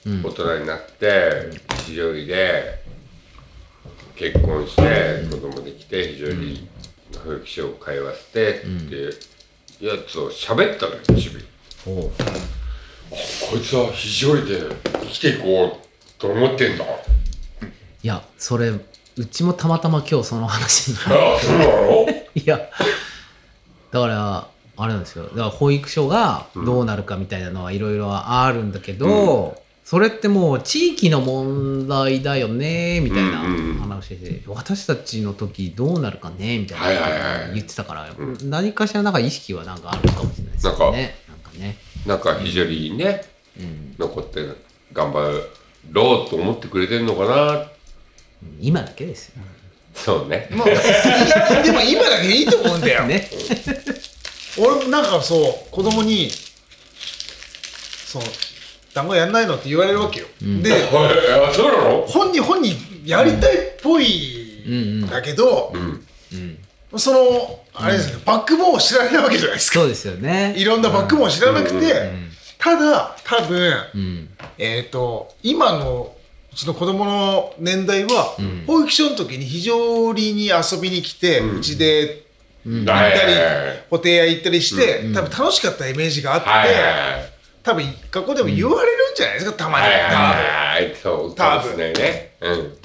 [0.05, 1.49] 大人になって
[1.85, 2.79] 非常にで
[4.15, 6.67] 結婚して子供できて非常に
[7.25, 9.13] 保育所を通わせてっていう
[9.81, 11.43] やつを喋ったのよチビ
[11.87, 12.11] おう。
[13.49, 14.61] こいつは非常にで
[15.01, 16.85] 生きていこうと思ってんだ。
[16.85, 16.87] い
[18.07, 22.05] やそれうちもたまたま今日その話にああそうなの？
[22.35, 22.69] いや
[23.91, 25.23] だからあれなんですよ。
[25.25, 33.79] だから保育所がどうなるかみたいなのはいろいろあるんだけど、それってもう地域の問題だよねみたいなうんうんうん。
[33.79, 37.53] 話で、私たちの時どうなるかねみたいなはいはいはい。
[37.53, 38.09] 言ってたから、
[38.43, 41.15] 何かしらなんか意識はなんかあるかもしれないですよね。
[41.29, 43.21] なんかね、なんか非常にね
[43.57, 44.41] うん、残って
[44.91, 45.41] 頑張
[45.91, 47.67] ろうと思ってくれてんのかな。
[48.59, 49.35] 今だけですよ。
[49.93, 50.49] そうね。
[50.51, 53.05] まあ、でも今だけいいと思うんだよ。
[53.05, 53.29] ね。
[54.57, 58.23] 俺もなんかそう、子供に、そう、
[58.95, 60.27] 団子やんないのって言われるわけよ。
[60.39, 62.05] で、 うなの？
[62.07, 62.73] 本人、本人
[63.05, 66.07] やりたいっぽいんだけど、うん。
[66.31, 66.99] うん。
[66.99, 69.81] その、あれですね、バックボーンを知らないわけじゃないですか。
[69.81, 70.53] そうですよね。
[70.55, 71.81] いろんなバックボーンを知らなくて、うん。
[71.81, 74.29] んただ、多分、うん。
[74.57, 76.15] えっ、と、今の
[76.53, 82.23] うちの子供の年代は、保育所の時に非常に遊びに来て、うちで
[82.65, 83.33] 行ったり、
[83.89, 87.34] ホテル屋行ったりして、多分楽しかったイメージがあって、はいはいはい
[87.65, 89.87] 多分学校でも言われるんじゃないですか、たまに。
[89.87, 90.15] はいはい多分。
[90.15, 92.77] はいそうかもしれないねうん。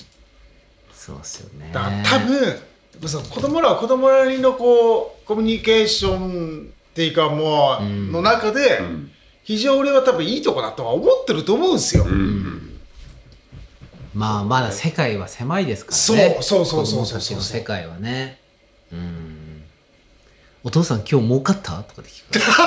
[0.94, 1.70] そうっすよね。
[1.72, 9.10] だから多分その子供らは子供なりのこうコミュニケーションっていうかもう、の中で、ん。
[9.42, 12.06] 非常には多分いいとこだとは思ってると思うんですよ。
[14.14, 16.40] まあまだ世界は狭いですからね。
[16.42, 17.04] そうそうそうそう。
[17.04, 18.38] 子供たちの世界はね。
[18.92, 19.29] うん
[20.62, 21.82] お父さん今日儲かった？
[21.82, 22.62] とかで聞く儲か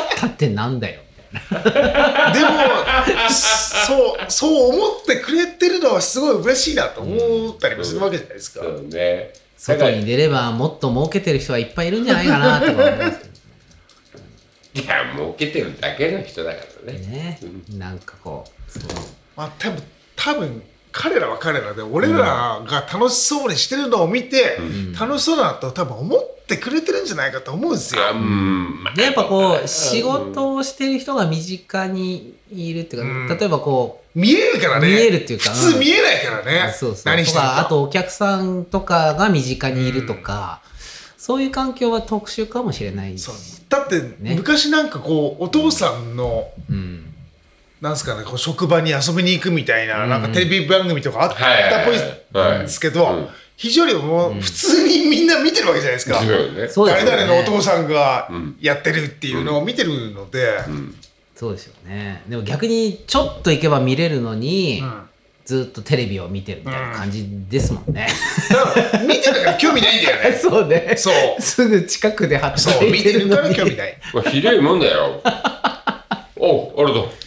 [0.00, 1.00] ったってなんだよ
[1.34, 1.60] でも
[3.28, 8.60] そうそう思ってくれてるのはすごい嬉しいなと思ったりもするわけじゃないですか。
[8.60, 9.32] そうね。
[9.56, 13.18] 外に出ればもっと儲けてる人はいっぱいいるんじゃないかなとか思うんです
[14.74, 17.38] けいや儲けてるだけの人だからね。
[17.42, 17.78] どね。
[17.78, 18.90] なんかこうそう。
[19.36, 19.82] まあ多分
[20.16, 20.62] 多分
[20.96, 24.58] 彼らは彼らで俺らが楽しそうにしてるのを見て、
[24.98, 28.02] 楽しそうだなと多分思ってくれてるんじゃないかと思うんですよ。
[28.94, 33.38] でやっぱこう仕事をしてる人が身近にいるっていうか、うん。
[33.38, 34.86] 例えばこう見えるからね。
[34.86, 36.72] 見えるっていうか普通見えないからね。
[36.72, 37.02] そうそう。
[37.06, 37.48] 何してるか。
[37.50, 40.62] とかあとお客さんとかが身近にいるとか、
[41.18, 43.22] そういう環境は特殊かもしれないし。
[43.24, 43.34] そう。
[43.68, 44.36] だって、ね。
[44.36, 47.03] 昔なんかこうお父さんの、うん
[47.84, 56.18] なんすかねこう職場に遊びに行くみたいな,、なんかテレビ番組とかあったっぽいんですけど、はいはいはい非常にもう普通にみんな見てるわけじゃないですか。
[56.18, 57.10] そうよねそうですよね。
[57.12, 58.56] 誰々のお父さんがん。
[58.60, 60.58] やってるっていうのを見てるので、
[61.36, 62.24] そうですよね。
[62.26, 65.08] でも逆にちょっと行けば見れるのに、ん。
[65.44, 68.08] ずっとテレビを見てるみたいな感じですもんね、
[68.48, 70.34] だから見てるから興味ないんだよね。
[70.42, 70.94] そうね。
[70.96, 71.40] そう。
[71.40, 73.96] すぐ近くでそう働い見てるからてるのに興味ない。
[74.12, 75.22] まあひどいもんだよ。
[76.36, 77.23] おうあれだ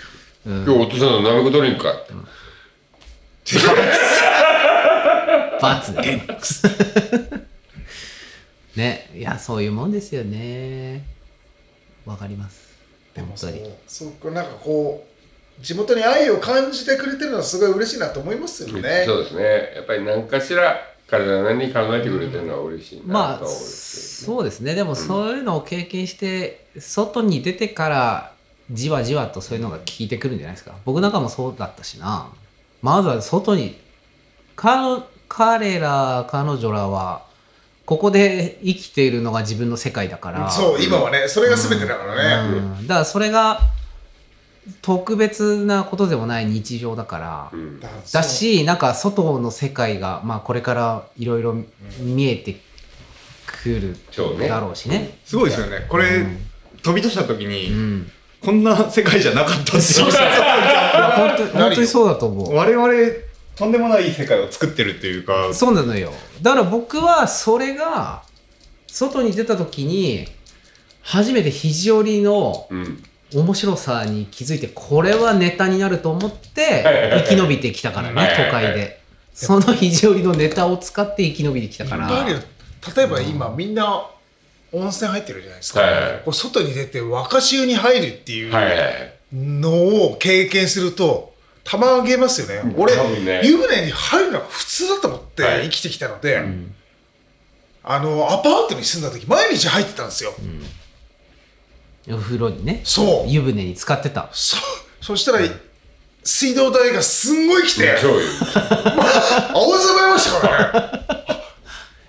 [0.48, 1.94] 今日お父さんのナメコドリンクか。
[5.62, 6.22] 罰で
[8.76, 11.04] ね いやそういうもんですよね。
[12.06, 12.66] わかります。
[13.14, 13.54] でもそう
[13.88, 15.06] そうこうなんかこ
[15.60, 19.04] う地元に愛を感じてくれてるのはすごい嬉しいなと思いますよね。
[19.06, 19.74] そうですね。
[19.76, 24.76] やっぱり何かしら体なりに考えてくれてるのは嬉しいなまあと思うんですそうですね。
[24.76, 28.37] でもそういうのを経験して外に出てから
[28.72, 30.76] じわじわとそういうのが効いてくるんじゃないですか。
[30.86, 32.28] 僕なんかもそうだったしな。
[32.82, 33.80] まずは外に
[34.56, 37.26] 彼彼ら彼女らは
[37.86, 40.50] ここで生きているのが自分の世界だから。
[40.50, 42.58] そう今はねそれが全てだからね。
[42.58, 42.88] うん。
[42.88, 43.60] だからそれが
[44.82, 47.80] 特別なことでもない日常だから、うん。
[47.80, 51.56] だしなんか外の世界が、まあ、これからいろいろ
[52.00, 52.60] 見えて
[53.46, 54.50] くるそうね。
[54.50, 55.20] だろうしね。
[55.26, 55.86] すごいですよね。
[55.88, 56.26] これ、
[56.84, 62.56] 飛び出した時に、うん、こんな世界じゃなかったっていう本当に本当にそうだと思う。
[62.56, 62.94] 我々
[63.56, 66.12] とんでもない世界を作ってるっていうかそうなのよ。
[66.42, 68.24] だから僕はそれが
[68.88, 70.28] 外に出た時に
[71.02, 79.02] 初めて肘折のうん面白さに気づいてこれはネタになると思って生き延びてきたからね都会で。
[79.34, 82.10] その肘折のネタを使って生き延びてきたから。
[82.96, 84.08] 例えば今みんな
[84.80, 86.22] 温泉入ってるじゃないですか、はいはい。
[86.26, 89.14] こう外に出て若衆に入るっていうはいはいはい。
[89.34, 89.72] の
[90.12, 93.42] を経験するとたまげますよね、俺多分ね。
[93.44, 95.64] 湯船に入るのが普通だと思ってはい。
[95.64, 96.42] 生きてきたので、
[97.84, 100.34] あのアパートに住んだ時毎日入ってたんですよ、
[102.10, 102.82] お風呂にね。
[102.86, 103.30] そう。
[103.30, 104.30] 湯船に使ってた。
[104.32, 104.58] そ
[105.02, 105.40] そしたら、
[106.24, 107.98] 水道代がすんごい来て。
[109.54, 111.17] 青ざめましたからね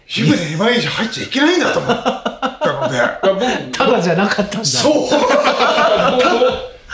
[0.09, 2.99] 湯船に毎日入っちゃいけないんだと思ったので。
[3.23, 4.65] 僕ただじゃなかったんだ。
[4.65, 4.93] そう。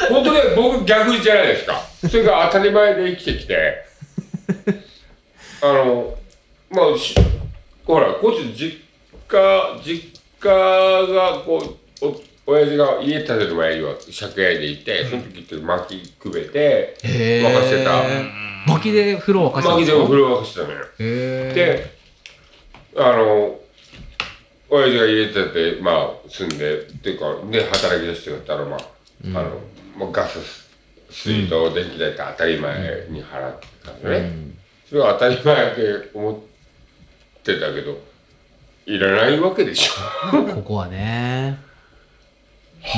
[0.09, 1.81] 本当ね僕逆じゃないですか。
[2.09, 3.85] それが当たり前で生きてきて。
[5.63, 6.15] あの
[6.71, 7.15] まあし
[7.87, 8.83] ほらこっち実
[9.29, 18.03] 家実家がこうお親父が家建てる前には借家でいてその時って薪くべて沸かしてた。
[18.67, 19.99] 薪で風呂沸かしたんですか？
[19.99, 20.85] 薪でお風呂沸かしてたのよ。
[20.99, 21.94] で
[22.97, 23.59] あの
[24.71, 28.81] 親父が家建ててまあ住んでっていうかで働き出してたらまあ、
[29.27, 29.61] あの
[29.97, 30.65] まあ、ガス
[31.11, 34.33] 水道電気代って当たり前に払ってたのね、
[34.89, 36.39] それは当たり前って思っ
[37.43, 37.99] てたけど
[38.87, 40.43] いらないわけでしょ。
[40.55, 41.59] ここはね。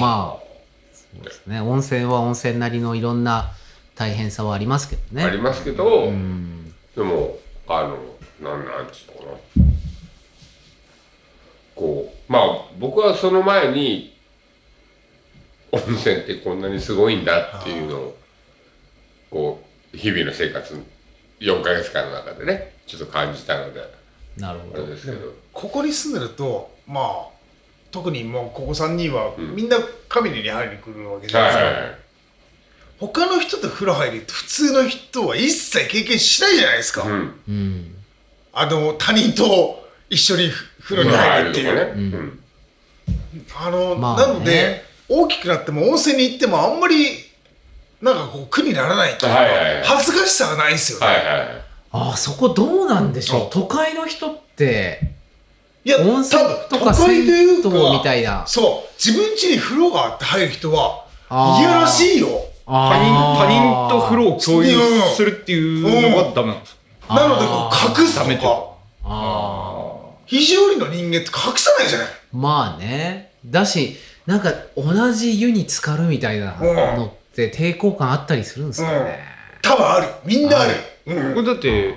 [0.01, 0.47] まあ
[0.93, 1.61] そうですね。
[1.61, 3.53] 温泉は温泉なりのいろんな
[3.95, 5.25] 大変さはありますけどね。
[5.25, 6.75] ありますけど、うん。
[6.97, 7.99] でもあの
[8.41, 9.66] なんなんつうのかな
[11.77, 12.43] こうまあ
[12.79, 14.17] 僕はその前に
[15.71, 18.17] 温泉ってこんなにすごいんだっていうのを
[19.31, 19.62] こ
[19.95, 20.83] う日々の生活
[21.41, 23.81] 4ヶ月間の中でねちょっと感じたので
[24.37, 24.83] なるほど。
[24.83, 25.33] あれですけど。
[25.53, 27.27] ここに住んでるとまあ
[27.91, 31.99] 特にもうここ3人はみんなカミネに入りに来るわけじゃないですか、はいはいはい。
[32.99, 37.41] 他の人と風呂入りって普通の人は一切経験しないじゃないですか、うん。
[37.49, 37.95] うん。
[38.53, 40.51] あの他人と一緒に
[40.87, 41.81] 風呂に入るっていう、ね。
[41.96, 42.40] うん。
[43.61, 44.27] あの、まあね。
[44.27, 47.11] なので大きくなっても温泉に行ってもあんまり
[48.01, 49.33] なんかこう苦にならないっていう
[49.85, 53.46] 恥ずかしさがないですよね、はいはいああそこどうなんでしょそう。
[53.46, 55.01] う都会の人って
[55.83, 61.61] いや温泉とか多分都会というか銭湯みたいなそう自分家に風呂があって入る人はあー。
[61.61, 62.29] 嫌らしいよ。
[62.66, 64.77] 他他人他人と風呂を共有
[65.14, 68.25] するっていうのがダメなんですかなのでこう隠すとか。
[68.25, 68.66] ダメというか。
[69.05, 69.76] あ
[70.27, 72.09] 肘折の人間って隠さないじゃない。
[72.09, 73.33] ーまあね。
[73.45, 79.21] だしなんか同じ湯に浸かるみたいなのって抵抗感あったりするんですかね、
[79.62, 80.09] 多分ある。
[80.25, 80.75] みんなある、
[81.07, 81.95] うんこれだって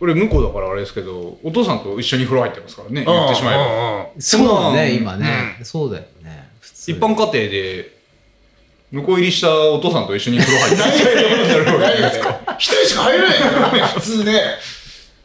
[0.00, 3.04] 俺向こうだからあれですけどお父さんと一緒に風呂入ってますからね。
[3.04, 3.64] 言ってしまえば。
[3.64, 4.96] ばそうだねうん。
[4.96, 6.50] 今ね、そうだよね。
[6.60, 6.92] 普通。
[6.92, 7.98] 一般家庭で
[8.92, 11.00] 向こう入りしたお父さんと一緒に風呂入ってない
[11.50, 12.10] よね。
[12.58, 13.80] 一人しか入れないからね。
[13.94, 14.40] 普通ね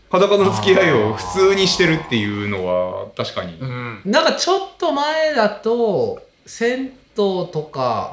[0.09, 4.01] 裸の付き合いを普通にしてるっていうのは確かに、うん。
[4.05, 8.11] なんかちょっと前だと銭湯とか、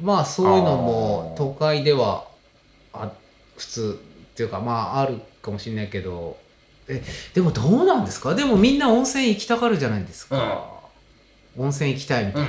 [0.00, 2.26] まあそういうのも都会では
[2.92, 3.10] あ
[3.56, 6.42] 普通っていうかまああるかもしれないけど。
[6.86, 8.34] えでもどうなんですか？
[8.34, 10.68] でもみんな温泉行きたがるじゃないですか、
[11.56, 12.48] 温泉行きたいみたいな、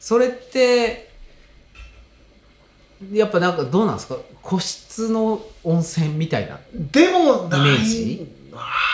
[0.00, 1.09] それって
[3.12, 4.16] やっぱなんかどうなんですか？
[4.42, 6.58] 個室の温泉みたいな。
[6.74, 8.26] でもイメージ？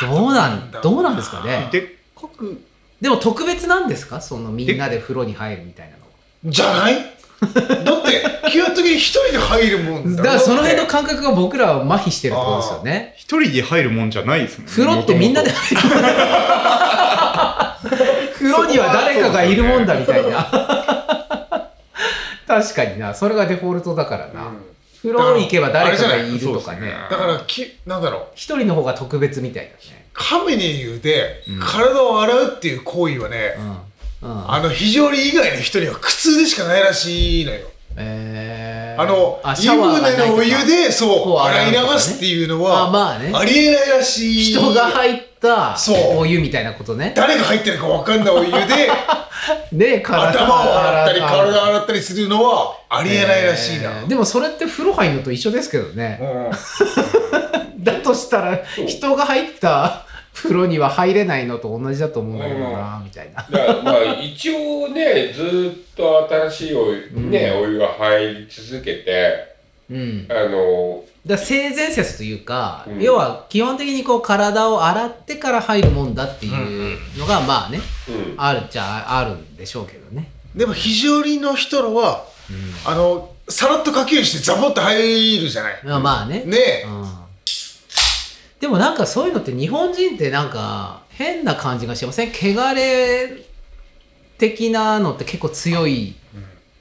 [0.03, 1.69] どうなんどうなんですかね？
[1.73, 2.62] でっかく。
[3.01, 4.21] でも特別なんですか？
[4.21, 6.09] そのみんなで風呂に入るみたいなのは。
[6.45, 6.95] じゃない？
[6.95, 13.14] だって基本的に一人で入るもんだからその辺の感覚が僕らは麻痺してるってことですよね。
[13.19, 14.73] 一人で入るもんじゃないですもんね。
[14.73, 15.83] 風呂ってみんなで入る
[18.38, 20.45] 風呂には誰かがいるもんだみたいな
[22.46, 23.14] 確かにな。
[23.14, 24.52] それがデフォルトだからな、
[25.02, 26.92] 風呂行けば誰かがいるとかね。
[27.11, 28.26] だからきなんだろう。
[28.35, 30.06] 一人の方が特別みたいだね。
[30.12, 33.54] カメに言うで体を洗うっていう行為はね、
[34.22, 43.32] あの非常に以外の人には苦痛でしかないらしいのよえー、あの湯船のお湯でそう洗洗い流すっていうのはあまあね。
[43.35, 44.52] ありえないらしい。
[44.52, 46.18] 人が入ったそう。
[46.18, 47.12] お湯みたいなことね。
[47.16, 48.90] 誰が入ってるか分かんないお湯で
[49.72, 57.82] で 体頭を洗ったり洗体を洗ったりするのはありえないらしいな、えーでもそれって風呂入るのと一緒ですけどね、うん。
[57.82, 60.06] だとしたら人が入った
[60.37, 63.42] 風呂には入れないのと同じだと思うんだけどな、みたいな。
[63.42, 69.57] だからまあ一応ねずーっと新しいお湯,、ねお湯が入り続けて
[69.90, 70.27] うん。
[70.29, 73.01] あのだから性善説というか、うん。
[73.01, 78.35] 要は基本的にこう体を洗ってから入るもんだっていうのがまあね、うん。
[78.37, 82.27] あるっちゃあるんでしょうけどね、でも肘折の人らは
[82.85, 85.81] あのさらっとかけるしてザボッと入るじゃない。
[85.85, 86.42] まあまあね。
[86.44, 86.87] ねえ。
[86.87, 87.05] うん、
[88.61, 92.31] でもなんかそういうのって日本人ってなんか変な感じがしません？
[92.31, 93.45] 汚れ
[94.38, 96.14] 的なのって結構強い、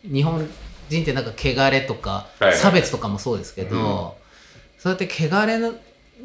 [0.04, 0.48] 日本
[0.90, 4.18] 人ってなんか汚れとか差別とかもそうですけど、
[4.78, 5.74] そうやって汚れの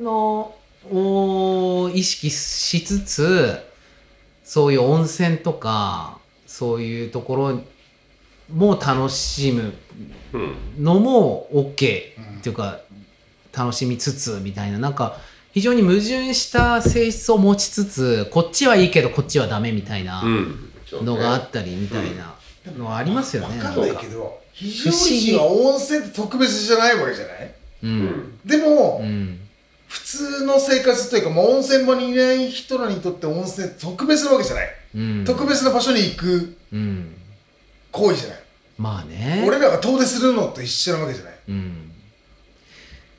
[0.01, 0.55] の
[0.91, 3.59] を意識しつつ
[4.45, 7.61] そういう温泉とかそういうところ
[8.53, 9.74] も楽しむ
[10.33, 10.85] うん。
[10.85, 11.74] のも OK っ
[12.43, 12.81] ていうか、
[13.53, 14.79] 楽しみつつみたいな。
[14.79, 15.18] なんか
[15.53, 20.22] 非常に矛盾した性質を持ちつつこっちはいいけどこっちはダメみたいな
[20.92, 22.34] のがあったりみたいな
[22.78, 23.57] のはありますよね。
[23.59, 23.70] 分か。
[23.72, 27.55] んないけど肘不思議折市は温泉って特別じゃないわけじゃない？
[27.82, 27.90] うん。
[27.90, 29.40] うんでも、うん。
[29.88, 35.24] 普通の生活というか、まあ、温泉場にいない人らにとって温泉って特別なわけじゃない、うん。
[35.26, 37.16] 特別な場所に行くうん。
[37.90, 38.38] 行為じゃない、
[38.78, 39.44] まあね。
[39.44, 41.34] 俺らが遠出するのと一緒なわけじゃない？
[41.48, 41.90] うん。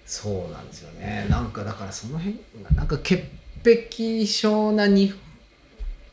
[0.05, 3.26] そうなんですよねなんかだからその辺がなんか潔
[3.64, 5.14] 癖症なに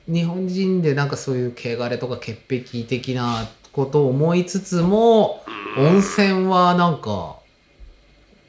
[0.06, 5.44] 日本人でなんかそういう汚れとか潔癖的なことを思いつつも
[5.76, 7.36] 温泉はなんか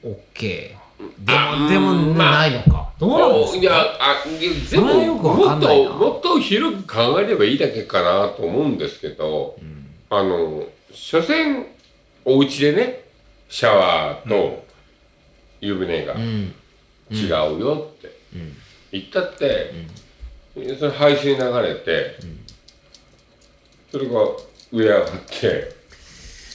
[0.04, 0.78] OK
[1.20, 2.90] でもでもまあないのか。
[3.00, 3.60] どうなんですか？
[3.60, 4.24] いやあ
[4.72, 9.58] でももっかんないなともっと広く考えればいいだけかなと思うんですけど、
[10.10, 11.66] あの所詮
[12.26, 13.06] お家でね
[13.48, 14.66] シャワーと
[15.62, 16.53] 湯船がうん。
[17.12, 17.30] 違う
[17.60, 18.12] よって。
[18.91, 19.74] 言ったって、
[20.78, 22.18] それ排水流れて、
[23.91, 24.22] それが
[24.72, 25.76] 上上がって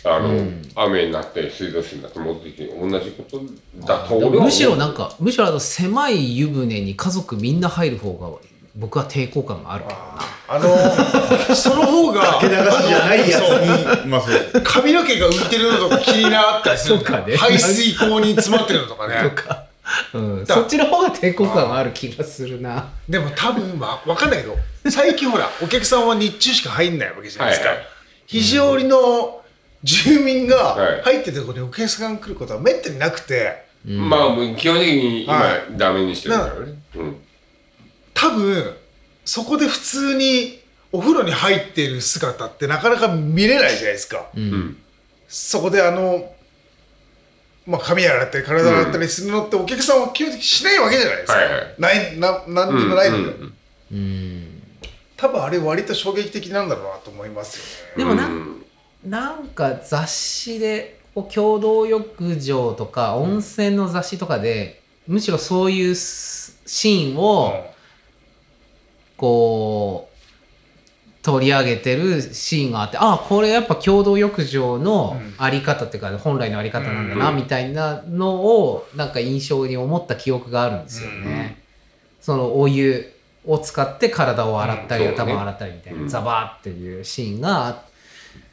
[0.04, 3.40] あの、雨になって水道水になって戻ってきて同じこと
[3.86, 4.42] だと俺は思う。
[4.42, 8.28] むしろなんかむしろあの狭い湯船に家族みんな入る方が
[8.76, 10.68] 僕は抵抗感があるけどなあの
[11.54, 13.42] その方が流しじゃないやつ。
[13.42, 16.96] にまあそうです髪の毛が浮いてるのとか気になったりする。
[16.98, 17.36] んだよそうかね。
[17.36, 19.22] 排水口に詰まってるのとかね。
[19.22, 19.64] とか、
[20.12, 22.88] うん、だそっちの方が抵抗感がある気がするな。
[23.08, 24.56] でも多分まあ分かんないけど
[24.90, 27.86] 最近ほらお客さんは日中しか入んないわけじゃないですか、はいはい。
[28.26, 29.40] 肘折の
[29.82, 31.02] 住民がはい。
[31.02, 33.64] 入ってるところにお客さんが来ることはめったになくて。
[33.86, 35.62] まあもう基本的に今、はい。
[35.76, 37.16] ダメにしてるからね、うん、
[38.14, 38.74] 多分
[39.24, 40.60] そこで普通に
[40.92, 44.76] お風呂に入ってる姿ってなかなか見れないじゃないですか、ん。
[45.28, 46.32] そこであの
[47.66, 51.74] まあ髪洗ったり体洗ったりするのってお客さんは基本的にしないわけじゃないですか、はいはい。
[51.78, 53.52] ないななんにもないので、うんうん
[53.92, 54.50] うん
[55.16, 58.04] 多分あれ割と衝撃的なんだろうなと思いますよね。
[58.04, 58.64] でもな,、うん。
[59.04, 67.73] なんか雑誌でこう共同浴場とか温泉の雑誌とかでむしろそういうスシーンを
[69.16, 70.14] こう
[71.24, 77.36] 取り上げてるシーンがあってあこれやっぱ共同浴場のあり方っていうか本来のあり方なんだなうん。
[77.36, 81.62] みたいなのをなんか印象に思った記憶があるんですよね。
[82.20, 83.10] そのお湯
[83.46, 87.84] を使って体を洗ったり頭を洗ったりみたいな、うんザバーっていうシーンが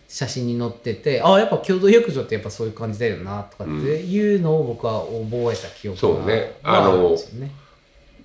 [0.07, 6.57] 写真に載っててあやっぱ共同浴場ってやっぱそういう感じだよなとかっていうのを僕は覚えた記憶がそうね。
[6.63, 7.51] はあるんですよね。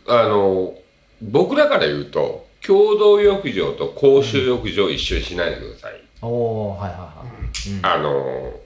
[0.07, 0.75] あの
[1.23, 7.25] 僕らから言うと共同浴場と公衆浴場を一緒にしないでください、おおはいはいは
[7.69, 7.71] い。
[7.79, 7.87] うん。
[7.87, 8.61] あの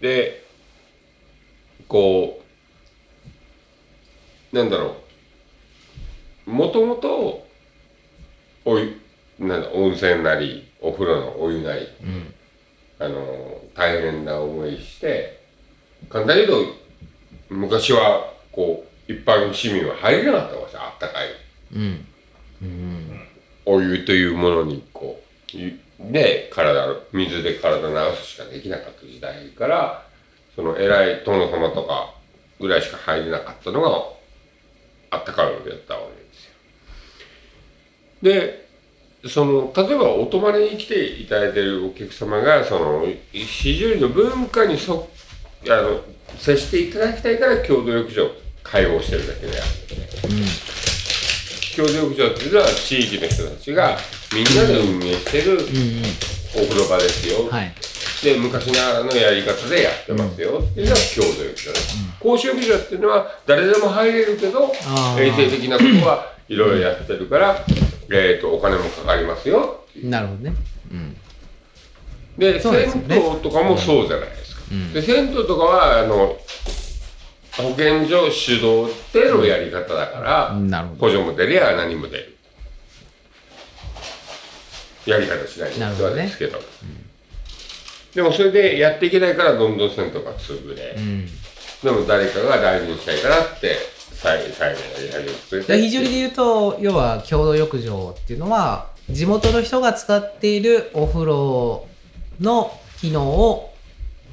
[0.00, 0.44] で
[1.88, 2.40] こ
[4.52, 4.96] うなんだろ
[6.46, 6.50] う。
[6.50, 7.46] もともと
[8.64, 8.96] おい
[9.38, 12.34] なんだ温泉なりお風呂のお湯なり、うん。
[12.98, 15.40] あの大変な思いして
[16.08, 21.28] 簡単に言うと昔はこう一般市民は入れなかったわけあったかい。
[21.74, 22.06] うん。
[22.62, 23.20] うん。
[23.64, 25.22] お湯というものにこ
[25.54, 30.06] うゆで体水で体流すしかできなかった時代から
[30.56, 32.14] その偉い殿様とか
[32.58, 34.02] ぐらいしか入れなかったのが
[35.10, 36.52] あったかいお湯だったわけですよ。
[38.22, 38.62] で
[39.28, 45.08] その例えばお泊まりに来ていただいているお客様がその非常にの文化にそ
[45.68, 46.00] あの
[46.38, 49.94] 接していただきたいから共同浴場を開放してるだけであって、
[51.76, 53.98] 共同浴場っていうのは地域の人たちが
[54.34, 55.62] みんなで運営してるうんうん。
[56.54, 57.72] お風呂場ですよ、はい。
[58.22, 60.58] で昔ながらのやり方でやってますよ。
[60.62, 64.70] っていうのが共同浴場です、公衆浴場っていうのは誰でも入れるけど
[65.18, 67.64] 衛生的なことはいろいろやってるから、
[68.10, 69.86] えー、とお金もかかりますよ。
[70.04, 70.54] なるほどね。
[70.90, 71.16] うん。
[72.36, 72.60] でね。
[72.60, 76.36] 銭湯とかもそうじゃないですか、で銭湯とかはあの
[77.56, 81.00] 保健所主導でのやり方だから、なるほど。
[81.00, 82.36] 補助も出りゃ何も出る。
[85.06, 86.60] やり方しない人はですけど
[88.14, 91.26] でもそれでやっていけないからどんどん銭湯が潰れ、うん。
[91.82, 93.76] でも誰かが大事にしたいからって
[94.12, 101.88] 再再現やりを連れてで肘折で言うと要は共同浴場っていうのは地元の人が使っているお風呂
[102.40, 103.71] の機能を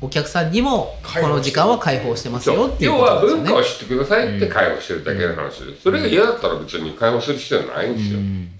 [0.02, 3.50] お客さんにもこの時間は開放してますよっていう要はことですよね。
[3.50, 8.52] 文化を知ってくださいって開放してるだけの話です、それが嫌だったら別に開放する必要はないんですよ、うん。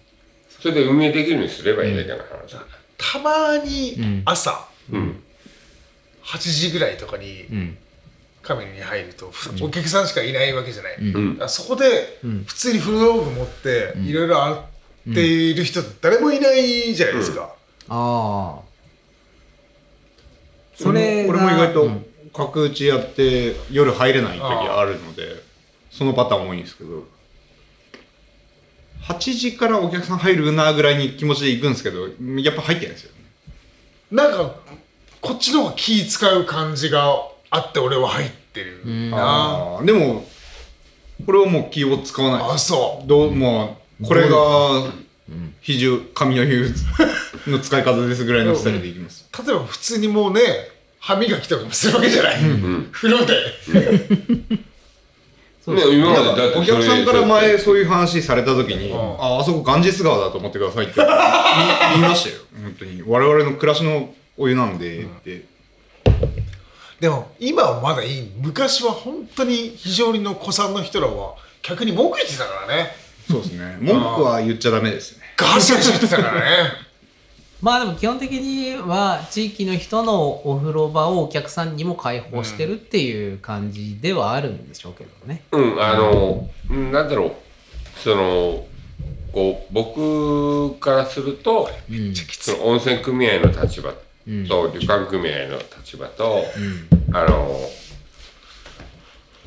[0.62, 2.60] それで運営できるようにすればいいだけの話だ、
[2.98, 4.22] たまにうん。
[4.26, 5.24] 朝うん。
[6.24, 7.78] 8時ぐらいとかにうん。
[8.42, 11.40] カメラに入るとふお客さんしかいないわけじゃない、うん。
[11.48, 12.44] そこでうん。
[12.46, 14.54] 普通にフル道具持っていろいろ洗
[15.12, 17.54] っている人誰もいないじゃないですか、
[17.90, 18.69] ああ
[20.84, 25.44] それが俺も意外とうん角打ちやって夜入れない時あるので
[25.90, 27.04] そのパターン多いんですけど
[29.04, 32.08] 8時からお客さん入るなぐらいに気持ちで行くんですけど
[32.40, 33.18] やっぱ入ってないんですよね。
[34.12, 34.56] なんか
[35.22, 37.16] こっちの方が気使う感じが
[37.50, 39.10] あって俺は入ってるん。
[39.10, 40.26] なでも
[41.26, 42.50] これはもう気を使わない。
[42.52, 43.08] あそう。
[43.08, 44.38] どうまあこれが
[45.62, 46.72] 比重紙の湯
[47.48, 50.42] の使い方ですぐらいのスタイルでいきます例えば普通にもうね
[51.00, 52.40] 歯磨きとかもするわけじゃない、
[52.92, 53.34] 風呂で。
[55.68, 58.96] ね今までだってお客さんから前そういう話された時に、ん。
[58.96, 61.10] ああそこガンジス川だと思ってくださいって言 い
[62.00, 62.36] 言いましたよ。
[62.62, 63.04] 本当に。
[63.06, 65.46] 我々の暮らしのお湯なんでって、
[67.00, 68.32] でも今はまだいい。
[68.38, 72.96] 昔は本当に非常にの子さんの人らは客に文句言ってたからね。
[73.30, 73.78] そうですね。
[73.80, 75.24] 文句は言っちゃダメですね。
[75.38, 76.89] ガシガシ言ってたからね
[77.62, 85.44] まあでも基本的には地域の人のお風呂場をお客さんにも開放してるっていう感じではあるんでしょうけどね。
[85.52, 87.32] うん、あの、うんなんだろう、
[88.00, 88.66] その、
[89.34, 92.16] こう、僕からすると、うん。
[92.16, 94.44] その温泉組合の立場と、うん。
[94.46, 96.44] 旅館組合の立場と、
[97.10, 97.16] うん。
[97.16, 97.60] あの、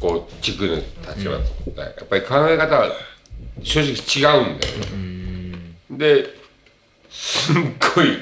[0.00, 1.38] こう、地区の立場
[1.74, 2.90] と、やっぱり考え方は
[3.62, 5.76] 正直違うんだよね。
[5.90, 6.41] で、
[7.12, 7.54] すっ
[7.94, 8.18] ごい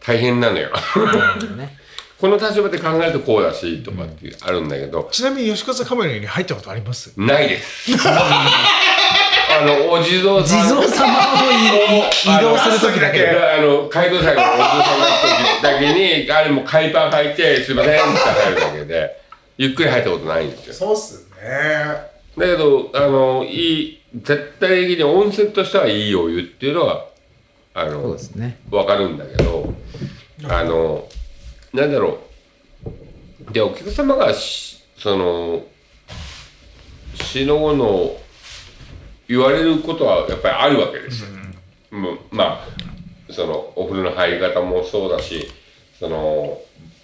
[0.00, 0.70] 大変なのよ。
[2.20, 7.12] この立場で考えるとこうだし、とかってあるんだけど、ちなみに吉勝カメラに入ったことあります？
[7.16, 7.92] ないです。
[9.50, 10.76] あの、お地蔵地さん。
[10.76, 13.26] 蔵様を移動するときだけ。
[13.28, 15.92] あの、街道祭のお地蔵さんの時だけ
[16.24, 19.16] に、あれも海パン履いて、すいませんって入るだけで、
[19.56, 20.74] ゆっくり入ったことないんですよ。
[20.74, 21.96] そうっすね
[22.36, 27.06] だけど、あの、いい、絶対的に温泉としてはいいお湯っていうのは、
[27.74, 28.58] あそうので、すね。
[28.70, 29.72] わかるんだけど、
[30.44, 31.08] あの、
[31.72, 32.18] なんだろ
[33.48, 33.52] う。
[33.52, 35.62] で、お客様がし、その、
[37.14, 38.16] 死の後の
[39.28, 41.24] 言われることはやっぱりあるわけです
[41.90, 45.48] うまあ、その、お風呂の入り方もそうだし、
[45.98, 46.58] その、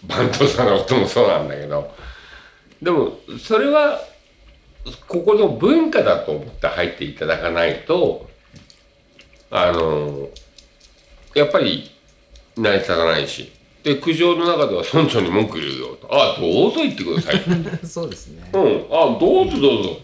[0.04, 1.94] 番頭さんのこともそうなんだけど、
[2.82, 4.00] でも、それは、
[5.08, 8.28] ここの文化だと思って入っていただかないと、
[9.50, 10.28] あの、
[11.34, 11.90] やっぱり
[12.56, 13.52] 成り立たないし。
[13.82, 16.08] で、苦情の中では村長に文句言うよと。
[16.10, 17.42] あ、どうぞ言ってください。
[17.86, 18.48] そうですね。
[18.54, 18.86] うん。
[18.90, 19.98] あ、どうぞどうぞ。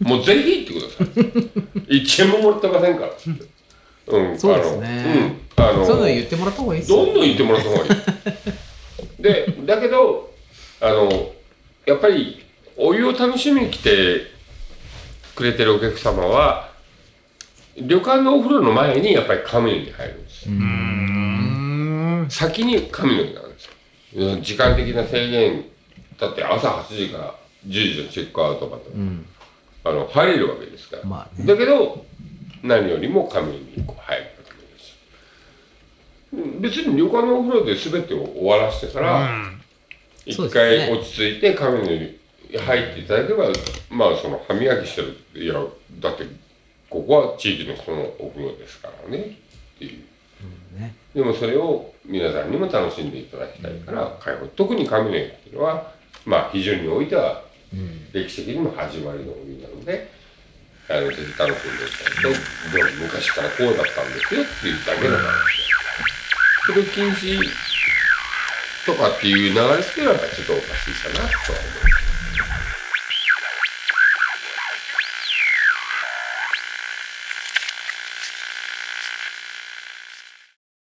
[0.00, 1.96] もうぜひ言ってください。
[1.96, 3.12] 一円ももらってませんから。
[4.18, 4.38] うん。
[4.38, 5.76] そうですねあの、うん。
[5.76, 6.98] あのそういうの言ってもらった方がいいですよ。
[6.98, 9.22] どんどん言ってもらった方がいい。
[9.22, 10.30] で、だけど、
[10.80, 11.32] あの、
[11.86, 12.44] やっぱり、
[12.76, 14.26] お湯を楽しみに来て
[15.34, 16.70] くれてるお客様は、
[17.78, 22.30] 旅館のお風呂の前にやっぱり神の湯に入るんですよ。
[22.30, 23.72] 先に神の湯なんですよ。
[24.14, 25.64] うん時間的な制限、
[26.18, 27.34] だって朝8時から
[27.66, 29.26] 10時のチェックアウトまで、うん。
[29.84, 31.04] あの入れるわけですから。
[31.04, 32.04] まあねだけど、
[32.62, 34.32] 何よりも神の湯にこう入る。
[36.60, 39.28] 別に旅館のお風呂で全てを終わらせてから、
[40.24, 43.48] 一そうです回ね落ち着いて神の湯に入っていただければ、
[43.90, 45.54] まあその歯磨きしてる、いや、
[46.00, 46.24] だって
[46.88, 50.11] ここは地域の人のお風呂ですからねっていう。
[50.72, 50.94] ね。
[51.14, 55.92] でもそれを皆さんにも楽しんでいただきたいから、開放特に神の湯っていうのは、
[56.24, 57.42] まあ非常においては
[58.12, 60.10] 歴史的にも始まりのお湯なので、
[60.88, 65.72] あのぜひ楽しんでいただきたいと、でも昔からこうだったんですよっていうだけの話で。
[66.64, 67.40] それを禁止
[68.86, 72.01] とかっていう流れっていうのはちょっとおかしいかなとは思います。